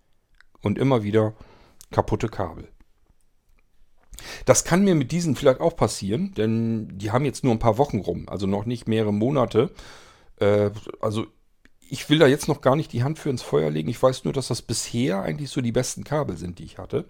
und 0.62 0.78
immer 0.78 1.02
wieder 1.02 1.34
kaputte 1.90 2.28
Kabel. 2.28 2.68
Das 4.46 4.64
kann 4.64 4.84
mir 4.84 4.94
mit 4.94 5.10
diesen 5.12 5.36
vielleicht 5.36 5.60
auch 5.60 5.76
passieren, 5.76 6.34
denn 6.34 6.98
die 6.98 7.10
haben 7.10 7.24
jetzt 7.24 7.44
nur 7.44 7.52
ein 7.52 7.58
paar 7.58 7.78
Wochen 7.78 7.98
rum, 7.98 8.28
also 8.28 8.46
noch 8.46 8.64
nicht 8.64 8.88
mehrere 8.88 9.12
Monate. 9.12 9.70
Äh, 10.36 10.70
also 11.00 11.26
ich 11.90 12.08
will 12.10 12.18
da 12.18 12.26
jetzt 12.26 12.48
noch 12.48 12.60
gar 12.60 12.76
nicht 12.76 12.92
die 12.92 13.02
Hand 13.02 13.18
für 13.18 13.30
ins 13.30 13.42
Feuer 13.42 13.70
legen. 13.70 13.88
Ich 13.88 14.02
weiß 14.02 14.24
nur, 14.24 14.32
dass 14.32 14.48
das 14.48 14.62
bisher 14.62 15.22
eigentlich 15.22 15.50
so 15.50 15.60
die 15.60 15.72
besten 15.72 16.04
Kabel 16.04 16.36
sind, 16.36 16.58
die 16.58 16.64
ich 16.64 16.78
hatte. 16.78 17.06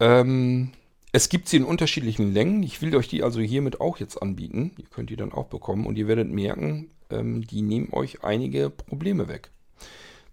Ähm, 0.00 0.72
es 1.12 1.28
gibt 1.28 1.48
sie 1.48 1.58
in 1.58 1.64
unterschiedlichen 1.64 2.32
Längen. 2.32 2.62
Ich 2.62 2.82
will 2.82 2.96
euch 2.96 3.08
die 3.08 3.22
also 3.22 3.40
hiermit 3.40 3.80
auch 3.80 3.98
jetzt 3.98 4.20
anbieten. 4.20 4.72
Ihr 4.78 4.86
könnt 4.86 5.10
die 5.10 5.16
dann 5.16 5.32
auch 5.32 5.46
bekommen 5.46 5.86
und 5.86 5.96
ihr 5.96 6.08
werdet 6.08 6.28
merken, 6.28 6.90
ähm, 7.10 7.46
die 7.46 7.62
nehmen 7.62 7.92
euch 7.92 8.24
einige 8.24 8.70
Probleme 8.70 9.28
weg. 9.28 9.50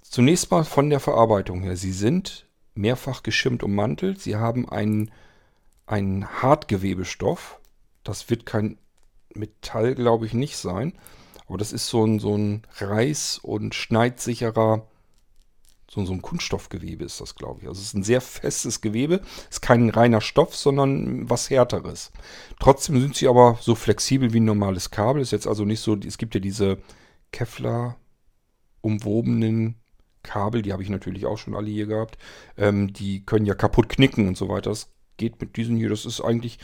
Zunächst 0.02 0.50
mal 0.50 0.64
von 0.64 0.90
der 0.90 1.00
Verarbeitung 1.00 1.62
her. 1.62 1.76
Sie 1.76 1.92
sind 1.92 2.48
mehrfach 2.74 3.22
geschimmt 3.22 3.62
ummantelt. 3.62 4.22
Sie 4.22 4.38
haben 4.38 4.68
einen, 4.68 5.12
einen 5.86 6.28
Hartgewebestoff. 6.42 7.60
Das 8.04 8.30
wird 8.30 8.46
kein 8.46 8.78
Metall, 9.36 9.94
glaube 9.94 10.26
ich, 10.26 10.34
nicht 10.34 10.58
sein. 10.58 10.94
Aber 11.50 11.58
das 11.58 11.74
ist 11.74 11.88
so 11.88 12.06
ein, 12.06 12.20
so 12.20 12.38
ein 12.38 12.62
reiß- 12.78 13.42
und 13.42 13.74
schneidsicherer, 13.74 14.88
so, 15.90 16.06
so 16.06 16.14
ein 16.14 16.22
Kunststoffgewebe 16.22 17.04
ist 17.04 17.20
das, 17.20 17.34
glaube 17.34 17.62
ich. 17.62 17.68
Also 17.68 17.82
es 17.82 17.88
ist 17.88 17.96
ein 17.96 18.04
sehr 18.04 18.22
festes 18.22 18.82
Gewebe. 18.82 19.22
Ist 19.50 19.64
kein 19.64 19.90
reiner 19.90 20.22
Stoff, 20.22 20.56
sondern 20.56 21.28
was 21.28 21.50
härteres. 21.50 22.12
Trotzdem 22.60 23.02
sind 23.02 23.16
sie 23.16 23.28
aber 23.28 23.58
so 23.62 23.74
flexibel 23.74 24.32
wie 24.32 24.40
ein 24.40 24.46
normales 24.46 24.92
Kabel. 24.92 25.24
Ist 25.24 25.32
jetzt 25.32 25.48
also 25.48 25.66
nicht 25.66 25.80
so, 25.80 25.96
es 25.96 26.20
gibt 26.20 26.36
ja 26.36 26.40
diese 26.40 26.78
Kevlar 27.32 27.98
umwobenen 28.82 29.76
Kabel, 30.22 30.62
die 30.62 30.72
habe 30.72 30.84
ich 30.84 30.90
natürlich 30.90 31.26
auch 31.26 31.38
schon 31.38 31.56
alle 31.56 31.70
hier 31.70 31.88
gehabt. 31.88 32.20
Ähm, 32.58 32.94
die 32.94 33.26
können 33.26 33.48
ja 33.48 33.56
kaputt 33.56 33.90
knicken 33.90 34.28
und 34.28 34.38
so 34.38 34.50
weiter. 34.50 34.70
Das 34.70 34.92
geht 35.18 35.42
mit 35.42 35.58
diesen 35.58 35.78
hier, 35.78 35.90
das 35.90 36.06
ist 36.06 36.22
eigentlich 36.22 36.60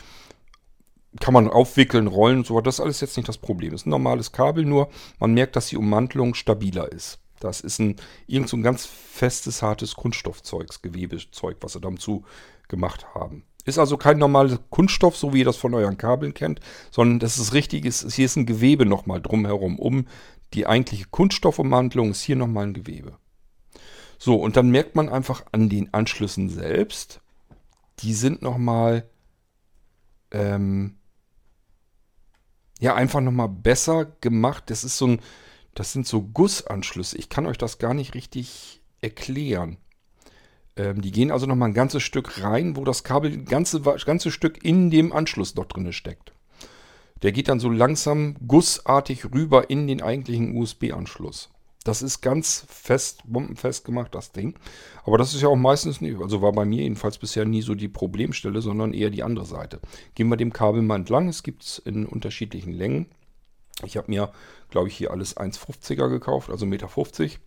kann 1.19 1.33
man 1.33 1.49
aufwickeln, 1.49 2.07
rollen 2.07 2.39
und 2.39 2.47
so. 2.47 2.59
Das 2.61 2.75
ist 2.75 2.81
alles 2.81 3.01
jetzt 3.01 3.17
nicht 3.17 3.29
das 3.29 3.37
Problem. 3.37 3.73
Es 3.73 3.81
ist 3.81 3.87
ein 3.87 3.91
normales 3.91 4.31
Kabel, 4.31 4.65
nur 4.65 4.89
man 5.19 5.33
merkt, 5.33 5.55
dass 5.55 5.67
die 5.67 5.77
Ummantelung 5.77 6.35
stabiler 6.35 6.91
ist. 6.91 7.19
Das 7.39 7.61
ist 7.61 7.79
ein 7.79 7.97
irgend 8.27 8.49
so 8.49 8.57
ein 8.57 8.63
ganz 8.63 8.85
festes, 8.85 9.61
hartes 9.61 9.95
Kunststoffzeugs, 9.95 10.81
Gewebezeug, 10.81 11.57
was 11.61 11.73
sie 11.73 11.81
dazu 11.81 12.23
gemacht 12.67 13.13
haben. 13.13 13.43
Ist 13.65 13.79
also 13.79 13.97
kein 13.97 14.19
normales 14.19 14.59
Kunststoff, 14.69 15.17
so 15.17 15.33
wie 15.33 15.39
ihr 15.39 15.45
das 15.45 15.57
von 15.57 15.73
euren 15.73 15.97
Kabeln 15.97 16.33
kennt, 16.33 16.59
sondern 16.91 17.19
das 17.19 17.39
ist 17.39 17.53
richtig, 17.53 17.85
ist, 17.85 18.13
hier 18.13 18.25
ist 18.25 18.35
ein 18.35 18.45
Gewebe 18.45 18.85
nochmal 18.85 19.21
drumherum. 19.21 19.79
Um 19.79 20.07
die 20.53 20.67
eigentliche 20.67 21.05
Kunststoffummantelung 21.09 22.11
ist 22.11 22.21
hier 22.21 22.35
nochmal 22.35 22.67
ein 22.67 22.73
Gewebe. 22.73 23.17
So, 24.17 24.35
und 24.35 24.55
dann 24.55 24.69
merkt 24.69 24.95
man 24.95 25.09
einfach 25.09 25.45
an 25.51 25.67
den 25.67 25.93
Anschlüssen 25.93 26.49
selbst, 26.49 27.21
die 27.99 28.13
sind 28.13 28.41
nochmal 28.41 29.09
ähm, 30.31 30.97
ja 32.79 32.95
einfach 32.95 33.21
nochmal 33.21 33.49
besser 33.49 34.05
gemacht. 34.21 34.65
Das 34.67 34.83
ist 34.83 34.97
so 34.97 35.07
ein, 35.07 35.21
das 35.73 35.93
sind 35.93 36.07
so 36.07 36.21
Gussanschlüsse. 36.21 37.17
Ich 37.17 37.29
kann 37.29 37.45
euch 37.45 37.57
das 37.57 37.77
gar 37.77 37.93
nicht 37.93 38.13
richtig 38.13 38.81
erklären. 39.01 39.77
Ähm, 40.75 41.01
die 41.01 41.11
gehen 41.11 41.31
also 41.31 41.45
nochmal 41.45 41.69
ein 41.69 41.75
ganzes 41.75 42.03
Stück 42.03 42.41
rein, 42.43 42.75
wo 42.75 42.83
das 42.83 43.03
Kabel 43.03 43.31
ein 43.31 43.45
ganze, 43.45 43.81
ganze 43.81 44.31
Stück 44.31 44.63
in 44.63 44.89
dem 44.89 45.13
Anschluss 45.13 45.55
noch 45.55 45.65
drin 45.65 45.91
steckt. 45.93 46.33
Der 47.21 47.31
geht 47.31 47.47
dann 47.47 47.59
so 47.61 47.69
langsam 47.69 48.35
gussartig 48.45 49.25
rüber 49.33 49.69
in 49.69 49.87
den 49.87 50.01
eigentlichen 50.01 50.55
USB-Anschluss. 50.57 51.49
Das 51.85 52.01
ist 52.01 52.21
ganz 52.21 52.65
fest, 52.67 53.21
bombenfest 53.25 53.85
gemacht, 53.85 54.15
das 54.15 54.31
Ding. 54.31 54.55
Aber 55.03 55.19
das 55.19 55.35
ist 55.35 55.41
ja 55.41 55.49
auch 55.49 55.55
meistens 55.55 56.01
nicht, 56.01 56.19
also 56.19 56.41
war 56.41 56.51
bei 56.51 56.65
mir 56.65 56.81
jedenfalls 56.81 57.19
bisher 57.19 57.45
nie 57.45 57.61
so 57.61 57.75
die 57.75 57.87
Problemstelle, 57.87 58.59
sondern 58.61 58.91
eher 58.91 59.11
die 59.11 59.21
andere 59.21 59.45
Seite. 59.45 59.79
Gehen 60.15 60.27
wir 60.27 60.35
dem 60.35 60.51
Kabel 60.51 60.81
mal 60.81 60.95
entlang. 60.95 61.29
Es 61.29 61.43
gibt 61.43 61.63
es 61.63 61.77
in 61.77 62.07
unterschiedlichen 62.07 62.73
Längen. 62.73 63.05
Ich 63.83 63.97
habe 63.97 64.09
mir, 64.09 64.31
glaube 64.71 64.87
ich, 64.87 64.97
hier 64.97 65.11
alles 65.11 65.37
1,50er 65.37 66.09
gekauft, 66.09 66.49
also 66.49 66.65
1,50 66.65 67.21
Meter. 67.21 67.39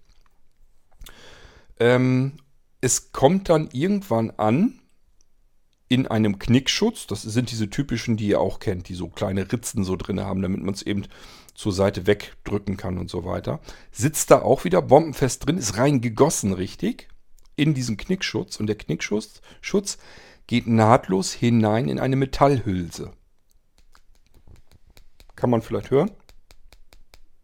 Ähm, 1.81 2.35
es 2.81 3.11
kommt 3.11 3.49
dann 3.49 3.69
irgendwann 3.73 4.31
an 4.31 4.79
in 5.89 6.07
einem 6.07 6.39
Knickschutz. 6.39 7.07
Das 7.07 7.23
sind 7.23 7.51
diese 7.51 7.71
typischen, 7.71 8.17
die 8.17 8.29
ihr 8.29 8.41
auch 8.41 8.61
kennt, 8.61 8.89
die 8.89 8.95
so 8.95 9.09
kleine 9.09 9.51
Ritzen 9.51 9.85
so 9.85 9.97
drin 9.97 10.21
haben, 10.21 10.43
damit 10.43 10.63
man 10.63 10.75
es 10.75 10.83
eben 10.83 11.05
zur 11.55 11.73
Seite 11.73 12.07
wegdrücken 12.07 12.77
kann 12.77 12.99
und 12.99 13.11
so 13.11 13.25
weiter. 13.25 13.61
Sitzt 13.91 14.31
da 14.31 14.43
auch 14.43 14.65
wieder 14.65 14.81
bombenfest 14.83 15.47
drin, 15.47 15.59
ist 15.59 15.77
rein 15.77 16.01
gegossen 16.01 16.53
richtig 16.53 17.09
in 17.57 17.75
diesen 17.75 17.97
Knickschutz 17.97 18.61
und 18.61 18.69
der 18.69 18.77
Knickschutz 18.77 19.43
Schutz 19.61 19.99
geht 20.47 20.67
nahtlos 20.69 21.33
hinein 21.33 21.89
in 21.89 21.99
eine 21.99 22.17
Metallhülse. 22.17 23.11
Kann 25.35 25.51
man 25.51 25.63
vielleicht 25.63 25.91
hören? 25.91 26.11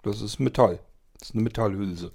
Das 0.03 0.21
ist 0.21 0.39
Metall. 0.39 0.79
Das 1.19 1.31
ist 1.31 1.35
eine 1.35 1.45
Metallhülse. 1.45 2.13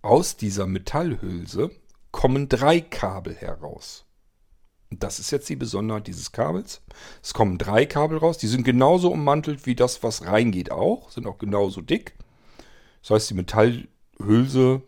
Aus 0.00 0.36
dieser 0.36 0.66
Metallhülse 0.66 1.70
kommen 2.12 2.48
drei 2.48 2.80
Kabel 2.80 3.34
heraus. 3.34 4.05
Das 4.90 5.18
ist 5.18 5.32
jetzt 5.32 5.48
die 5.48 5.56
Besonderheit 5.56 6.06
dieses 6.06 6.30
Kabels. 6.32 6.80
Es 7.22 7.34
kommen 7.34 7.58
drei 7.58 7.86
Kabel 7.86 8.18
raus. 8.18 8.38
Die 8.38 8.46
sind 8.46 8.64
genauso 8.64 9.10
ummantelt 9.10 9.66
wie 9.66 9.74
das, 9.74 10.02
was 10.02 10.24
reingeht 10.24 10.70
auch. 10.70 11.10
Sind 11.10 11.26
auch 11.26 11.38
genauso 11.38 11.80
dick. 11.80 12.14
Das 13.02 13.10
heißt, 13.10 13.30
die 13.30 13.34
Metallhülse 13.34 14.82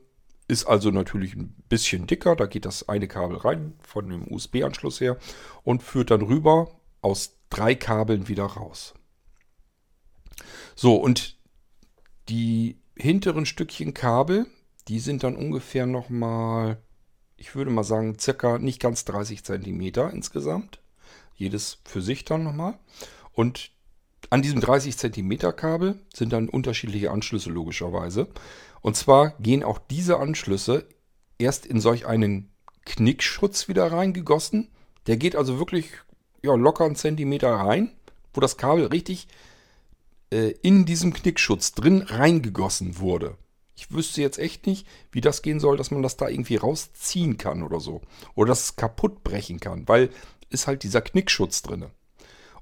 ist 0.47 0.65
also 0.67 0.91
natürlich 0.91 1.35
ein 1.35 1.55
bisschen 1.69 2.07
dicker. 2.07 2.37
Da 2.37 2.47
geht 2.47 2.65
das 2.65 2.89
eine 2.89 3.09
Kabel 3.09 3.39
rein 3.39 3.75
von 3.81 4.09
dem 4.09 4.33
USB-Anschluss 4.33 5.01
her 5.01 5.19
und 5.65 5.83
führt 5.83 6.11
dann 6.11 6.23
rüber 6.23 6.71
aus 7.03 7.37
drei 7.51 7.75
Kabeln 7.75 8.29
wieder 8.29 8.45
raus. 8.45 8.95
So, 10.75 10.95
und 10.95 11.37
die 12.29 12.79
hinteren 12.97 13.47
Stückchen 13.47 13.95
Kabel, 13.95 14.47
die 14.87 15.01
sind 15.01 15.23
dann 15.23 15.37
ungefähr 15.37 15.87
nochmal 15.87 16.79
ich 17.39 17.55
würde 17.55 17.71
mal 17.71 17.85
sagen, 17.85 18.19
circa 18.19 18.59
nicht 18.59 18.81
ganz 18.81 19.05
30 19.07 19.45
Zentimeter 19.45 20.13
insgesamt. 20.13 20.81
Jedes 21.35 21.79
für 21.85 22.03
sich 22.03 22.25
dann 22.25 22.43
nochmal. 22.43 22.79
Und 23.33 23.71
an 24.31 24.43
diesem 24.43 24.61
30 24.61 24.99
Zentimeter 24.99 25.53
Kabel 25.53 25.99
sind 26.13 26.33
dann 26.33 26.49
unterschiedliche 26.49 27.13
Anschlüsse 27.13 27.51
logischerweise. 27.51 28.29
Und 28.83 28.97
zwar 28.97 29.31
gehen 29.39 29.63
auch 29.63 29.79
diese 29.79 30.19
Anschlüsse 30.19 30.87
erst 31.39 31.65
in 31.65 31.81
solch 31.81 32.07
einen 32.07 32.51
Knickschutz 32.85 33.69
wieder 33.69 33.91
reingegossen. 33.91 34.69
Der 35.07 35.17
geht 35.17 35.37
also 35.37 35.59
wirklich 35.59 35.93
ja, 36.43 36.55
locker 36.55 36.85
einen 36.85 36.97
Zentimeter 36.97 37.53
rein, 37.55 37.93
wo 38.35 38.41
das 38.41 38.57
Kabel 38.57 38.87
richtig 38.87 39.29
äh, 40.31 40.55
in 40.63 40.85
diesem 40.85 41.13
Knickschutz 41.13 41.73
drin 41.73 42.03
reingegossen 42.03 42.99
wurde. 42.99 43.37
Ich 43.79 43.93
wüsste 43.93 44.21
jetzt 44.23 44.41
echt 44.41 44.67
nicht, 44.67 44.89
wie 45.13 45.21
das 45.21 45.41
gehen 45.41 45.61
soll, 45.61 45.77
dass 45.77 45.93
man 45.93 46.03
das 46.03 46.17
da 46.17 46.29
irgendwie 46.29 46.57
rausziehen 46.57 47.39
kann 47.39 47.63
oder 47.63 47.79
so. 47.79 48.01
Oder 48.35 48.49
dass 48.49 48.65
es 48.65 48.77
kaputt 48.77 49.23
brechen 49.23 49.61
kann, 49.61 49.87
weil 49.87 50.11
ist 50.51 50.67
halt 50.67 50.83
dieser 50.83 51.01
Knickschutz 51.01 51.63
drin. 51.63 51.87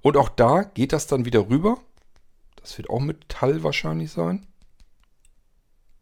Und 0.03 0.19
auch 0.19 0.29
da 0.29 0.63
geht 0.63 0.93
das 0.93 1.07
dann 1.07 1.25
wieder 1.25 1.49
rüber. 1.49 1.79
Das 2.57 2.77
wird 2.77 2.91
auch 2.91 3.01
Metall 3.01 3.63
wahrscheinlich 3.63 4.13
sein. 4.13 4.47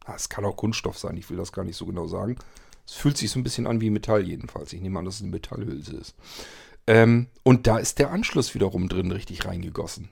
Ah, 0.04 0.14
es 0.16 0.28
kann 0.28 0.44
auch 0.44 0.56
Kunststoff 0.56 0.98
sein, 0.98 1.16
ich 1.16 1.30
will 1.30 1.36
das 1.36 1.52
gar 1.52 1.64
nicht 1.64 1.76
so 1.76 1.86
genau 1.86 2.08
sagen. 2.08 2.36
Es 2.84 2.94
fühlt 2.94 3.16
sich 3.16 3.30
so 3.30 3.38
ein 3.38 3.44
bisschen 3.44 3.68
an 3.68 3.80
wie 3.80 3.90
Metall 3.90 4.26
jedenfalls. 4.26 4.72
Ich 4.72 4.80
nehme 4.80 4.98
an, 4.98 5.04
dass 5.04 5.16
es 5.16 5.22
eine 5.22 5.30
Metallhülse 5.30 5.96
ist. 5.96 6.16
Ähm, 6.88 7.28
und 7.44 7.68
da 7.68 7.78
ist 7.78 8.00
der 8.00 8.10
Anschluss 8.10 8.52
wiederum 8.56 8.88
drin 8.88 9.12
richtig 9.12 9.44
reingegossen. 9.44 10.08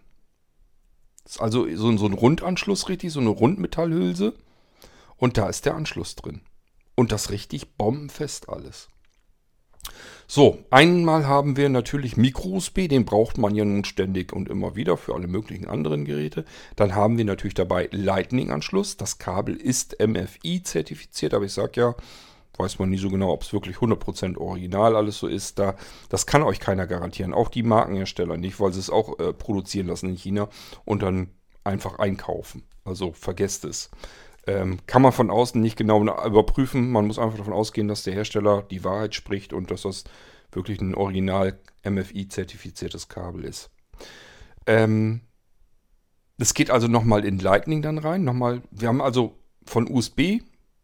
Das 1.24 1.34
ist 1.34 1.40
also 1.40 1.66
so, 1.74 1.96
so 1.96 2.06
ein 2.06 2.12
Rundanschluss 2.12 2.88
richtig, 2.88 3.12
so 3.12 3.18
eine 3.18 3.30
Rundmetallhülse. 3.30 4.34
Und 5.22 5.38
da 5.38 5.48
ist 5.48 5.66
der 5.66 5.76
Anschluss 5.76 6.16
drin. 6.16 6.40
Und 6.96 7.12
das 7.12 7.30
richtig 7.30 7.76
bombenfest 7.76 8.48
alles. 8.48 8.88
So, 10.26 10.64
einmal 10.70 11.28
haben 11.28 11.56
wir 11.56 11.68
natürlich 11.68 12.16
Micro-USB, 12.16 12.88
den 12.88 13.04
braucht 13.04 13.38
man 13.38 13.54
ja 13.54 13.64
nun 13.64 13.84
ständig 13.84 14.32
und 14.32 14.48
immer 14.48 14.74
wieder 14.74 14.96
für 14.96 15.14
alle 15.14 15.28
möglichen 15.28 15.68
anderen 15.68 16.06
Geräte. 16.06 16.44
Dann 16.74 16.96
haben 16.96 17.18
wir 17.18 17.24
natürlich 17.24 17.54
dabei 17.54 17.88
Lightning-Anschluss. 17.92 18.96
Das 18.96 19.18
Kabel 19.18 19.54
ist 19.54 19.96
MFI-zertifiziert, 20.04 21.34
aber 21.34 21.44
ich 21.44 21.52
sage 21.52 21.80
ja, 21.80 21.94
weiß 22.58 22.80
man 22.80 22.90
nie 22.90 22.98
so 22.98 23.08
genau, 23.08 23.30
ob 23.30 23.42
es 23.42 23.52
wirklich 23.52 23.76
100% 23.76 24.38
original 24.38 24.96
alles 24.96 25.18
so 25.18 25.28
ist. 25.28 25.60
Da, 25.60 25.76
das 26.08 26.26
kann 26.26 26.42
euch 26.42 26.58
keiner 26.58 26.88
garantieren, 26.88 27.32
auch 27.32 27.48
die 27.48 27.62
Markenhersteller 27.62 28.38
nicht, 28.38 28.58
weil 28.58 28.72
sie 28.72 28.80
es 28.80 28.90
auch 28.90 29.20
äh, 29.20 29.32
produzieren 29.32 29.86
lassen 29.86 30.08
in 30.08 30.16
China 30.16 30.48
und 30.84 31.00
dann 31.04 31.28
einfach 31.62 32.00
einkaufen. 32.00 32.64
Also 32.84 33.12
vergesst 33.12 33.64
es. 33.64 33.88
Ähm, 34.46 34.78
kann 34.86 35.02
man 35.02 35.12
von 35.12 35.30
außen 35.30 35.60
nicht 35.60 35.76
genau 35.76 36.00
überprüfen. 36.00 36.90
Man 36.90 37.06
muss 37.06 37.18
einfach 37.18 37.38
davon 37.38 37.52
ausgehen, 37.52 37.88
dass 37.88 38.02
der 38.02 38.14
Hersteller 38.14 38.62
die 38.62 38.82
Wahrheit 38.82 39.14
spricht 39.14 39.52
und 39.52 39.70
dass 39.70 39.82
das 39.82 40.04
wirklich 40.50 40.80
ein 40.80 40.94
original 40.94 41.58
MFI-zertifiziertes 41.84 43.08
Kabel 43.08 43.44
ist. 43.44 43.70
Ähm, 44.66 45.20
es 46.38 46.54
geht 46.54 46.70
also 46.70 46.88
nochmal 46.88 47.24
in 47.24 47.38
Lightning 47.38 47.82
dann 47.82 47.98
rein. 47.98 48.24
Nochmal, 48.24 48.62
wir 48.70 48.88
haben 48.88 49.00
also 49.00 49.36
von 49.64 49.88
USB 49.88 50.40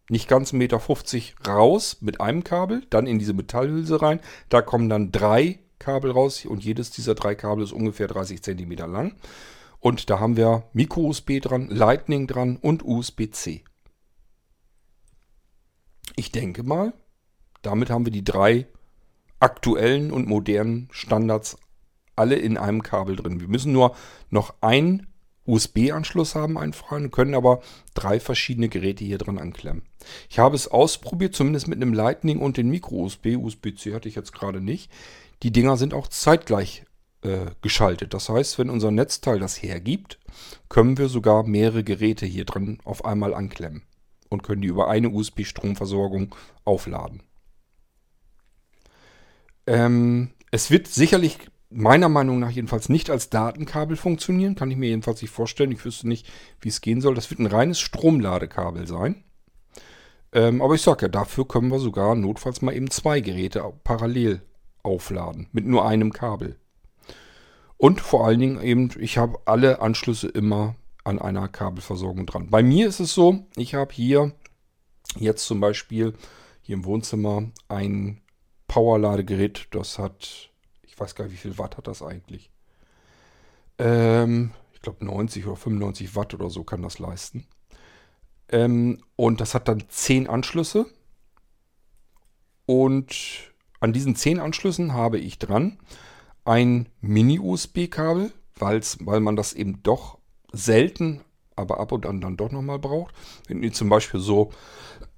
nicht 0.08 0.28
ganz 0.28 0.52
1,50 0.52 0.56
Meter 0.56 1.50
raus 1.50 1.98
mit 2.00 2.20
einem 2.20 2.44
Kabel, 2.44 2.82
dann 2.90 3.06
in 3.06 3.18
diese 3.18 3.34
Metallhülse 3.34 4.00
rein. 4.00 4.20
Da 4.48 4.62
kommen 4.62 4.88
dann 4.88 5.12
drei 5.12 5.58
Kabel 5.78 6.10
raus 6.10 6.44
und 6.44 6.64
jedes 6.64 6.90
dieser 6.90 7.14
drei 7.14 7.34
Kabel 7.34 7.64
ist 7.64 7.72
ungefähr 7.72 8.08
30 8.08 8.42
Zentimeter 8.42 8.86
lang. 8.86 9.14
Und 9.80 10.10
da 10.10 10.18
haben 10.20 10.36
wir 10.36 10.64
Micro-USB 10.72 11.40
dran, 11.40 11.68
Lightning 11.68 12.26
dran 12.26 12.56
und 12.56 12.84
USB-C. 12.84 13.64
Ich 16.16 16.32
denke 16.32 16.62
mal, 16.62 16.92
damit 17.62 17.90
haben 17.90 18.04
wir 18.04 18.12
die 18.12 18.24
drei 18.24 18.66
aktuellen 19.40 20.10
und 20.10 20.26
modernen 20.26 20.88
Standards 20.90 21.56
alle 22.16 22.34
in 22.34 22.56
einem 22.56 22.82
Kabel 22.82 23.16
drin. 23.16 23.40
Wir 23.40 23.48
müssen 23.48 23.72
nur 23.72 23.94
noch 24.30 24.54
einen 24.60 25.06
USB-Anschluss 25.46 26.34
haben, 26.34 26.58
einen 26.58 26.72
freien, 26.72 27.10
können 27.10 27.34
aber 27.34 27.60
drei 27.94 28.20
verschiedene 28.20 28.68
Geräte 28.68 29.04
hier 29.04 29.18
dran 29.18 29.38
anklemmen. 29.38 29.82
Ich 30.28 30.38
habe 30.38 30.56
es 30.56 30.68
ausprobiert, 30.68 31.34
zumindest 31.34 31.68
mit 31.68 31.80
einem 31.80 31.94
Lightning 31.94 32.38
und 32.40 32.56
den 32.56 32.68
Micro-USB. 32.68 33.36
USB-C 33.36 33.94
hatte 33.94 34.08
ich 34.08 34.14
jetzt 34.14 34.32
gerade 34.32 34.60
nicht. 34.60 34.90
Die 35.42 35.52
Dinger 35.52 35.76
sind 35.76 35.94
auch 35.94 36.08
zeitgleich 36.08 36.84
äh, 37.22 37.46
geschaltet. 37.62 38.14
Das 38.14 38.28
heißt, 38.28 38.58
wenn 38.58 38.70
unser 38.70 38.90
Netzteil 38.90 39.38
das 39.38 39.62
hergibt, 39.62 40.18
können 40.68 40.98
wir 40.98 41.08
sogar 41.08 41.44
mehrere 41.44 41.84
Geräte 41.84 42.26
hier 42.26 42.44
drin 42.44 42.78
auf 42.84 43.04
einmal 43.04 43.34
anklemmen 43.34 43.82
und 44.28 44.42
können 44.42 44.62
die 44.62 44.68
über 44.68 44.88
eine 44.88 45.10
USB-Stromversorgung 45.10 46.34
aufladen. 46.64 47.22
Ähm, 49.66 50.30
es 50.50 50.70
wird 50.70 50.86
sicherlich 50.86 51.38
meiner 51.70 52.08
Meinung 52.08 52.38
nach 52.38 52.50
jedenfalls 52.50 52.88
nicht 52.88 53.10
als 53.10 53.30
Datenkabel 53.30 53.96
funktionieren. 53.96 54.54
Kann 54.54 54.70
ich 54.70 54.76
mir 54.76 54.88
jedenfalls 54.88 55.20
nicht 55.20 55.30
vorstellen. 55.30 55.72
Ich 55.72 55.84
wüsste 55.84 56.08
nicht, 56.08 56.30
wie 56.60 56.68
es 56.68 56.80
gehen 56.80 57.00
soll. 57.00 57.14
Das 57.14 57.30
wird 57.30 57.40
ein 57.40 57.46
reines 57.46 57.78
Stromladekabel 57.80 58.86
sein. 58.86 59.24
Ähm, 60.32 60.62
aber 60.62 60.74
ich 60.74 60.82
sage 60.82 61.06
ja, 61.06 61.08
dafür 61.08 61.46
können 61.46 61.70
wir 61.70 61.78
sogar 61.78 62.14
notfalls 62.14 62.62
mal 62.62 62.74
eben 62.74 62.90
zwei 62.90 63.20
Geräte 63.20 63.64
parallel 63.84 64.42
aufladen. 64.82 65.48
Mit 65.52 65.66
nur 65.66 65.86
einem 65.86 66.12
Kabel. 66.12 66.56
Und 67.78 68.00
vor 68.00 68.26
allen 68.26 68.40
Dingen 68.40 68.60
eben, 68.60 68.90
ich 68.98 69.18
habe 69.18 69.38
alle 69.44 69.80
Anschlüsse 69.80 70.28
immer 70.28 70.74
an 71.04 71.18
einer 71.20 71.48
Kabelversorgung 71.48 72.26
dran. 72.26 72.50
Bei 72.50 72.62
mir 72.62 72.88
ist 72.88 73.00
es 73.00 73.14
so, 73.14 73.46
ich 73.56 73.74
habe 73.74 73.94
hier 73.94 74.32
jetzt 75.16 75.46
zum 75.46 75.60
Beispiel 75.60 76.14
hier 76.60 76.74
im 76.74 76.84
Wohnzimmer 76.84 77.44
ein 77.68 78.20
Powerladegerät, 78.66 79.68
das 79.70 79.98
hat, 79.98 80.50
ich 80.82 80.98
weiß 80.98 81.14
gar 81.14 81.24
nicht, 81.24 81.34
wie 81.34 81.38
viel 81.38 81.56
Watt 81.56 81.78
hat 81.78 81.86
das 81.86 82.02
eigentlich? 82.02 82.50
Ähm, 83.78 84.50
ich 84.74 84.82
glaube 84.82 85.04
90 85.04 85.46
oder 85.46 85.56
95 85.56 86.16
Watt 86.16 86.34
oder 86.34 86.50
so 86.50 86.64
kann 86.64 86.82
das 86.82 86.98
leisten. 86.98 87.46
Ähm, 88.50 89.02
und 89.16 89.40
das 89.40 89.54
hat 89.54 89.68
dann 89.68 89.84
10 89.88 90.26
Anschlüsse. 90.28 90.86
Und 92.66 93.52
an 93.80 93.92
diesen 93.92 94.16
10 94.16 94.40
Anschlüssen 94.40 94.92
habe 94.92 95.18
ich 95.18 95.38
dran 95.38 95.78
ein 96.48 96.88
Mini-USB-Kabel, 97.00 98.32
weil 98.58 99.20
man 99.20 99.36
das 99.36 99.52
eben 99.52 99.82
doch 99.82 100.18
selten, 100.52 101.20
aber 101.54 101.78
ab 101.80 101.92
und 101.92 102.06
an 102.06 102.20
dann 102.20 102.36
doch 102.36 102.50
nochmal 102.50 102.78
braucht. 102.78 103.14
Wenn 103.46 103.62
ihr 103.62 103.72
zum 103.72 103.88
Beispiel 103.88 104.20
so 104.20 104.50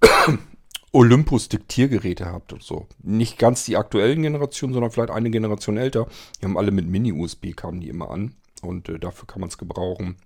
Olympus-Diktiergeräte 0.93 2.27
habt 2.27 2.53
und 2.53 2.63
so. 2.63 2.87
Nicht 3.03 3.39
ganz 3.39 3.65
die 3.65 3.77
aktuellen 3.77 4.23
Generationen, 4.23 4.73
sondern 4.73 4.91
vielleicht 4.91 5.13
eine 5.13 5.31
Generation 5.31 5.77
älter. 5.77 6.09
Die 6.41 6.47
haben 6.47 6.59
alle 6.59 6.73
mit 6.73 6.87
Mini-USB, 6.87 7.55
kamen 7.55 7.81
die 7.81 7.89
immer 7.89 8.11
an. 8.11 8.35
Und 8.63 8.89
äh, 8.89 8.99
dafür 8.99 9.27
kann 9.27 9.41
man 9.41 9.49
es 9.49 9.59
gebrauchen. 9.59 10.17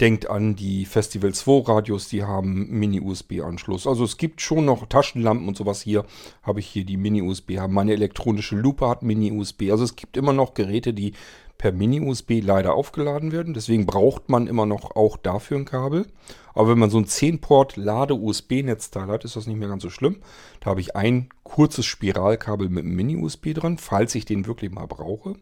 Denkt 0.00 0.28
an 0.28 0.56
die 0.56 0.86
Festival 0.86 1.32
2 1.32 1.72
Radios, 1.72 2.08
die 2.08 2.24
haben 2.24 2.68
Mini-USB-Anschluss. 2.68 3.86
Also 3.86 4.02
es 4.02 4.16
gibt 4.16 4.40
schon 4.40 4.64
noch 4.64 4.86
Taschenlampen 4.86 5.46
und 5.46 5.56
sowas 5.56 5.82
hier. 5.82 6.04
Habe 6.42 6.58
ich 6.58 6.66
hier 6.66 6.84
die 6.84 6.96
Mini-USB. 6.96 7.52
Meine 7.68 7.92
elektronische 7.92 8.56
Lupe 8.56 8.88
hat 8.88 9.04
Mini-USB. 9.04 9.70
Also 9.70 9.84
es 9.84 9.94
gibt 9.94 10.16
immer 10.16 10.32
noch 10.32 10.54
Geräte, 10.54 10.94
die 10.94 11.12
per 11.58 11.70
Mini-USB 11.70 12.40
leider 12.42 12.74
aufgeladen 12.74 13.30
werden. 13.30 13.54
Deswegen 13.54 13.86
braucht 13.86 14.28
man 14.28 14.48
immer 14.48 14.66
noch 14.66 14.96
auch 14.96 15.16
dafür 15.16 15.58
ein 15.58 15.64
Kabel. 15.64 16.08
Aber 16.54 16.70
wenn 16.70 16.80
man 16.80 16.90
so 16.90 16.98
ein 16.98 17.06
10-Port-Lade-USB-Netzteil 17.06 19.06
hat, 19.06 19.24
ist 19.24 19.36
das 19.36 19.46
nicht 19.46 19.58
mehr 19.58 19.68
ganz 19.68 19.84
so 19.84 19.90
schlimm. 19.90 20.22
Da 20.58 20.70
habe 20.70 20.80
ich 20.80 20.96
ein 20.96 21.28
kurzes 21.44 21.86
Spiralkabel 21.86 22.68
mit 22.68 22.84
einem 22.84 22.96
Mini-USB 22.96 23.54
dran, 23.54 23.78
falls 23.78 24.16
ich 24.16 24.24
den 24.24 24.46
wirklich 24.46 24.72
mal 24.72 24.86
brauche. 24.86 25.36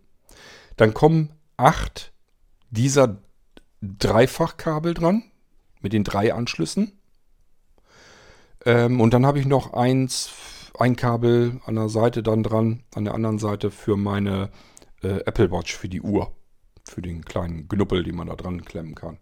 Dann 0.76 0.92
kommen 0.92 1.30
acht 1.56 2.12
dieser 2.70 3.22
Dreifachkabel 3.82 4.94
dran 4.94 5.24
mit 5.80 5.92
den 5.92 6.04
drei 6.04 6.32
Anschlüssen. 6.32 6.92
Ähm, 8.64 9.00
und 9.00 9.12
dann 9.12 9.26
habe 9.26 9.40
ich 9.40 9.46
noch 9.46 9.74
eins, 9.74 10.30
ein 10.78 10.96
Kabel 10.96 11.60
an 11.66 11.74
der 11.74 11.88
Seite 11.88 12.22
dann 12.22 12.42
dran, 12.42 12.84
an 12.94 13.04
der 13.04 13.14
anderen 13.14 13.38
Seite 13.38 13.70
für 13.70 13.96
meine 13.96 14.50
äh, 15.02 15.18
Apple 15.26 15.50
Watch, 15.50 15.76
für 15.76 15.88
die 15.88 16.00
Uhr. 16.00 16.32
für 16.84 17.02
den 17.02 17.24
kleinen 17.24 17.68
Knuppel, 17.68 18.02
den 18.02 18.16
man 18.16 18.26
da 18.26 18.36
dran 18.36 18.64
klemmen 18.64 18.94
kann. 18.94 19.18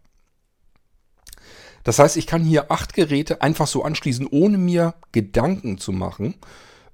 Das 1.84 1.98
heißt, 1.98 2.16
ich 2.16 2.26
kann 2.26 2.42
hier 2.42 2.70
acht 2.70 2.94
Geräte 2.94 3.42
einfach 3.42 3.66
so 3.66 3.82
anschließen, 3.82 4.26
ohne 4.26 4.58
mir 4.58 4.94
Gedanken 5.12 5.78
zu 5.78 5.92
machen, 5.92 6.34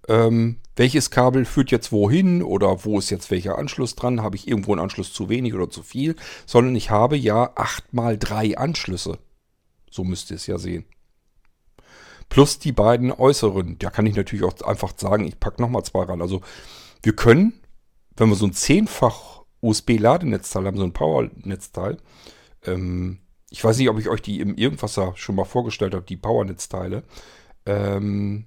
ähm, 0.09 0.59
welches 0.77 1.11
Kabel 1.11 1.45
führt 1.45 1.71
jetzt 1.71 1.90
wohin 1.90 2.42
oder 2.42 2.85
wo 2.85 2.99
ist 2.99 3.11
jetzt 3.11 3.31
welcher 3.31 3.59
Anschluss 3.59 3.95
dran, 3.97 4.23
habe 4.23 4.37
ich 4.37 4.47
irgendwo 4.47 4.73
einen 4.73 4.83
Anschluss 4.83 5.12
zu 5.12 5.29
wenig 5.29 5.55
oder 5.55 5.71
zu 5.71 5.83
viel, 5.83 6.16
sondern 6.45 6.77
ich 6.77 6.90
habe 6.90 7.16
ja 7.16 7.53
acht 7.57 7.92
mal 7.95 8.19
drei 8.19 8.57
Anschlüsse. 8.57 9.19
So 9.90 10.05
müsst 10.05 10.31
ihr 10.31 10.37
es 10.37 10.47
ja 10.47 10.59
sehen. 10.59 10.85
Plus 12.29 12.59
die 12.59 12.73
beiden 12.73 13.12
äußeren. 13.12 13.79
Da 13.79 13.90
kann 13.90 14.07
ich 14.07 14.16
natürlich 14.16 14.45
auch 14.45 14.61
einfach 14.62 14.92
sagen, 14.97 15.25
ich 15.25 15.40
packe 15.40 15.62
nochmal 15.62 15.85
zwei 15.85 16.05
ran. 16.05 16.21
Also 16.21 16.42
wir 17.03 17.14
können, 17.14 17.55
wenn 18.16 18.29
wir 18.29 18.37
so 18.37 18.47
ein 18.47 18.53
zehnfach 18.53 19.45
USB-Ladenetzteil 19.61 20.66
haben, 20.66 20.77
so 20.77 20.85
ein 20.85 20.92
Power-Netzteil, 20.92 21.99
ähm, 22.64 23.21
ich 23.49 23.62
weiß 23.62 23.79
nicht, 23.79 23.88
ob 23.88 23.99
ich 23.99 24.09
euch 24.09 24.23
die 24.23 24.40
im 24.40 24.57
Irgendwasser 24.57 25.12
schon 25.16 25.37
mal 25.37 25.45
vorgestellt 25.45 25.95
habe, 25.95 26.05
die 26.05 26.16
Power-Netzteile. 26.16 27.05
Ähm, 27.64 28.47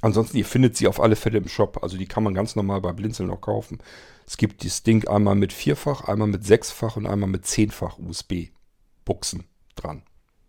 ansonsten, 0.00 0.36
ihr 0.36 0.44
findet 0.44 0.76
sie 0.76 0.88
auf 0.88 1.00
alle 1.00 1.16
Fälle 1.16 1.38
im 1.38 1.48
Shop. 1.48 1.82
Also 1.82 1.96
die 1.96 2.06
kann 2.06 2.22
man 2.22 2.34
ganz 2.34 2.56
normal 2.56 2.80
bei 2.80 2.92
Blinzeln 2.92 3.28
noch 3.28 3.40
kaufen. 3.40 3.78
Es 4.26 4.36
gibt 4.36 4.64
das 4.64 4.82
Ding 4.82 5.06
einmal 5.08 5.34
mit 5.34 5.52
vierfach, 5.52 6.04
einmal 6.04 6.28
mit 6.28 6.44
sechsfach 6.44 6.96
und 6.96 7.06
einmal 7.06 7.28
mit 7.28 7.46
zehnfach 7.46 7.98
USB-Buchsen 7.98 9.44
dran. 9.74 10.02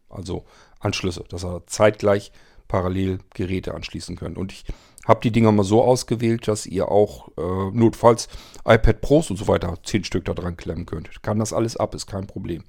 Also 0.09 0.45
Anschlüsse, 0.79 1.23
dass 1.29 1.43
ihr 1.43 1.63
zeitgleich 1.67 2.31
parallel 2.67 3.19
Geräte 3.33 3.73
anschließen 3.73 4.15
könnt. 4.15 4.38
Und 4.38 4.51
ich 4.51 4.65
habe 5.05 5.21
die 5.21 5.31
Dinger 5.31 5.51
mal 5.51 5.63
so 5.63 5.83
ausgewählt, 5.83 6.47
dass 6.47 6.65
ihr 6.65 6.89
auch 6.89 7.29
äh, 7.38 7.71
notfalls 7.71 8.27
iPad 8.65 9.01
Pros 9.01 9.29
und 9.29 9.38
so 9.38 9.47
weiter 9.47 9.77
zehn 9.83 10.03
Stück 10.03 10.25
da 10.25 10.33
dran 10.33 10.57
klemmen 10.57 10.85
könnt. 10.85 11.23
Kann 11.23 11.39
das 11.39 11.53
alles 11.53 11.77
ab, 11.77 11.95
ist 11.95 12.05
kein 12.05 12.27
Problem. 12.27 12.63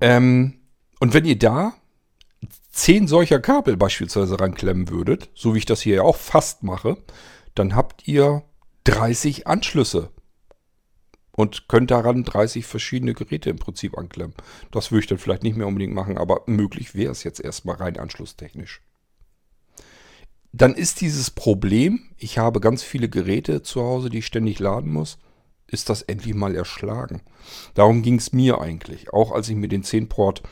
Ähm, 0.00 0.60
und 0.98 1.14
wenn 1.14 1.24
ihr 1.24 1.38
da 1.38 1.74
zehn 2.70 3.06
solcher 3.06 3.40
Kabel 3.40 3.76
beispielsweise 3.76 4.38
ranklemmen 4.38 4.88
würdet, 4.88 5.30
so 5.34 5.54
wie 5.54 5.58
ich 5.58 5.66
das 5.66 5.80
hier 5.80 5.96
ja 5.96 6.02
auch 6.02 6.16
fast 6.16 6.62
mache, 6.62 6.96
dann 7.54 7.74
habt 7.74 8.06
ihr 8.08 8.42
30 8.84 9.46
Anschlüsse 9.46 10.10
und 11.32 11.68
könnt 11.68 11.90
daran 11.90 12.24
30 12.24 12.64
verschiedene 12.66 13.14
Geräte 13.14 13.50
im 13.50 13.58
Prinzip 13.58 13.98
anklemmen. 13.98 14.34
Das 14.70 14.90
würde 14.90 15.00
ich 15.00 15.08
dann 15.08 15.18
vielleicht 15.18 15.42
nicht 15.42 15.56
mehr 15.56 15.66
unbedingt 15.66 15.94
machen, 15.94 16.18
aber 16.18 16.42
möglich 16.46 16.94
wäre 16.94 17.12
es 17.12 17.24
jetzt 17.24 17.40
erstmal 17.40 17.76
rein 17.76 17.98
anschlusstechnisch. 17.98 18.82
Dann 20.52 20.74
ist 20.74 21.00
dieses 21.00 21.32
Problem, 21.32 22.10
ich 22.16 22.38
habe 22.38 22.60
ganz 22.60 22.84
viele 22.84 23.08
Geräte 23.08 23.62
zu 23.62 23.82
Hause, 23.82 24.08
die 24.08 24.18
ich 24.18 24.26
ständig 24.26 24.60
laden 24.60 24.92
muss, 24.92 25.18
ist 25.66 25.88
das 25.88 26.02
endlich 26.02 26.34
mal 26.34 26.54
erschlagen. 26.54 27.22
Darum 27.74 28.02
ging 28.02 28.16
es 28.16 28.32
mir 28.32 28.60
eigentlich. 28.60 29.12
Auch 29.12 29.32
als 29.32 29.48
ich 29.48 29.56
mir 29.56 29.66
den 29.66 29.82
10-Port, 29.82 30.42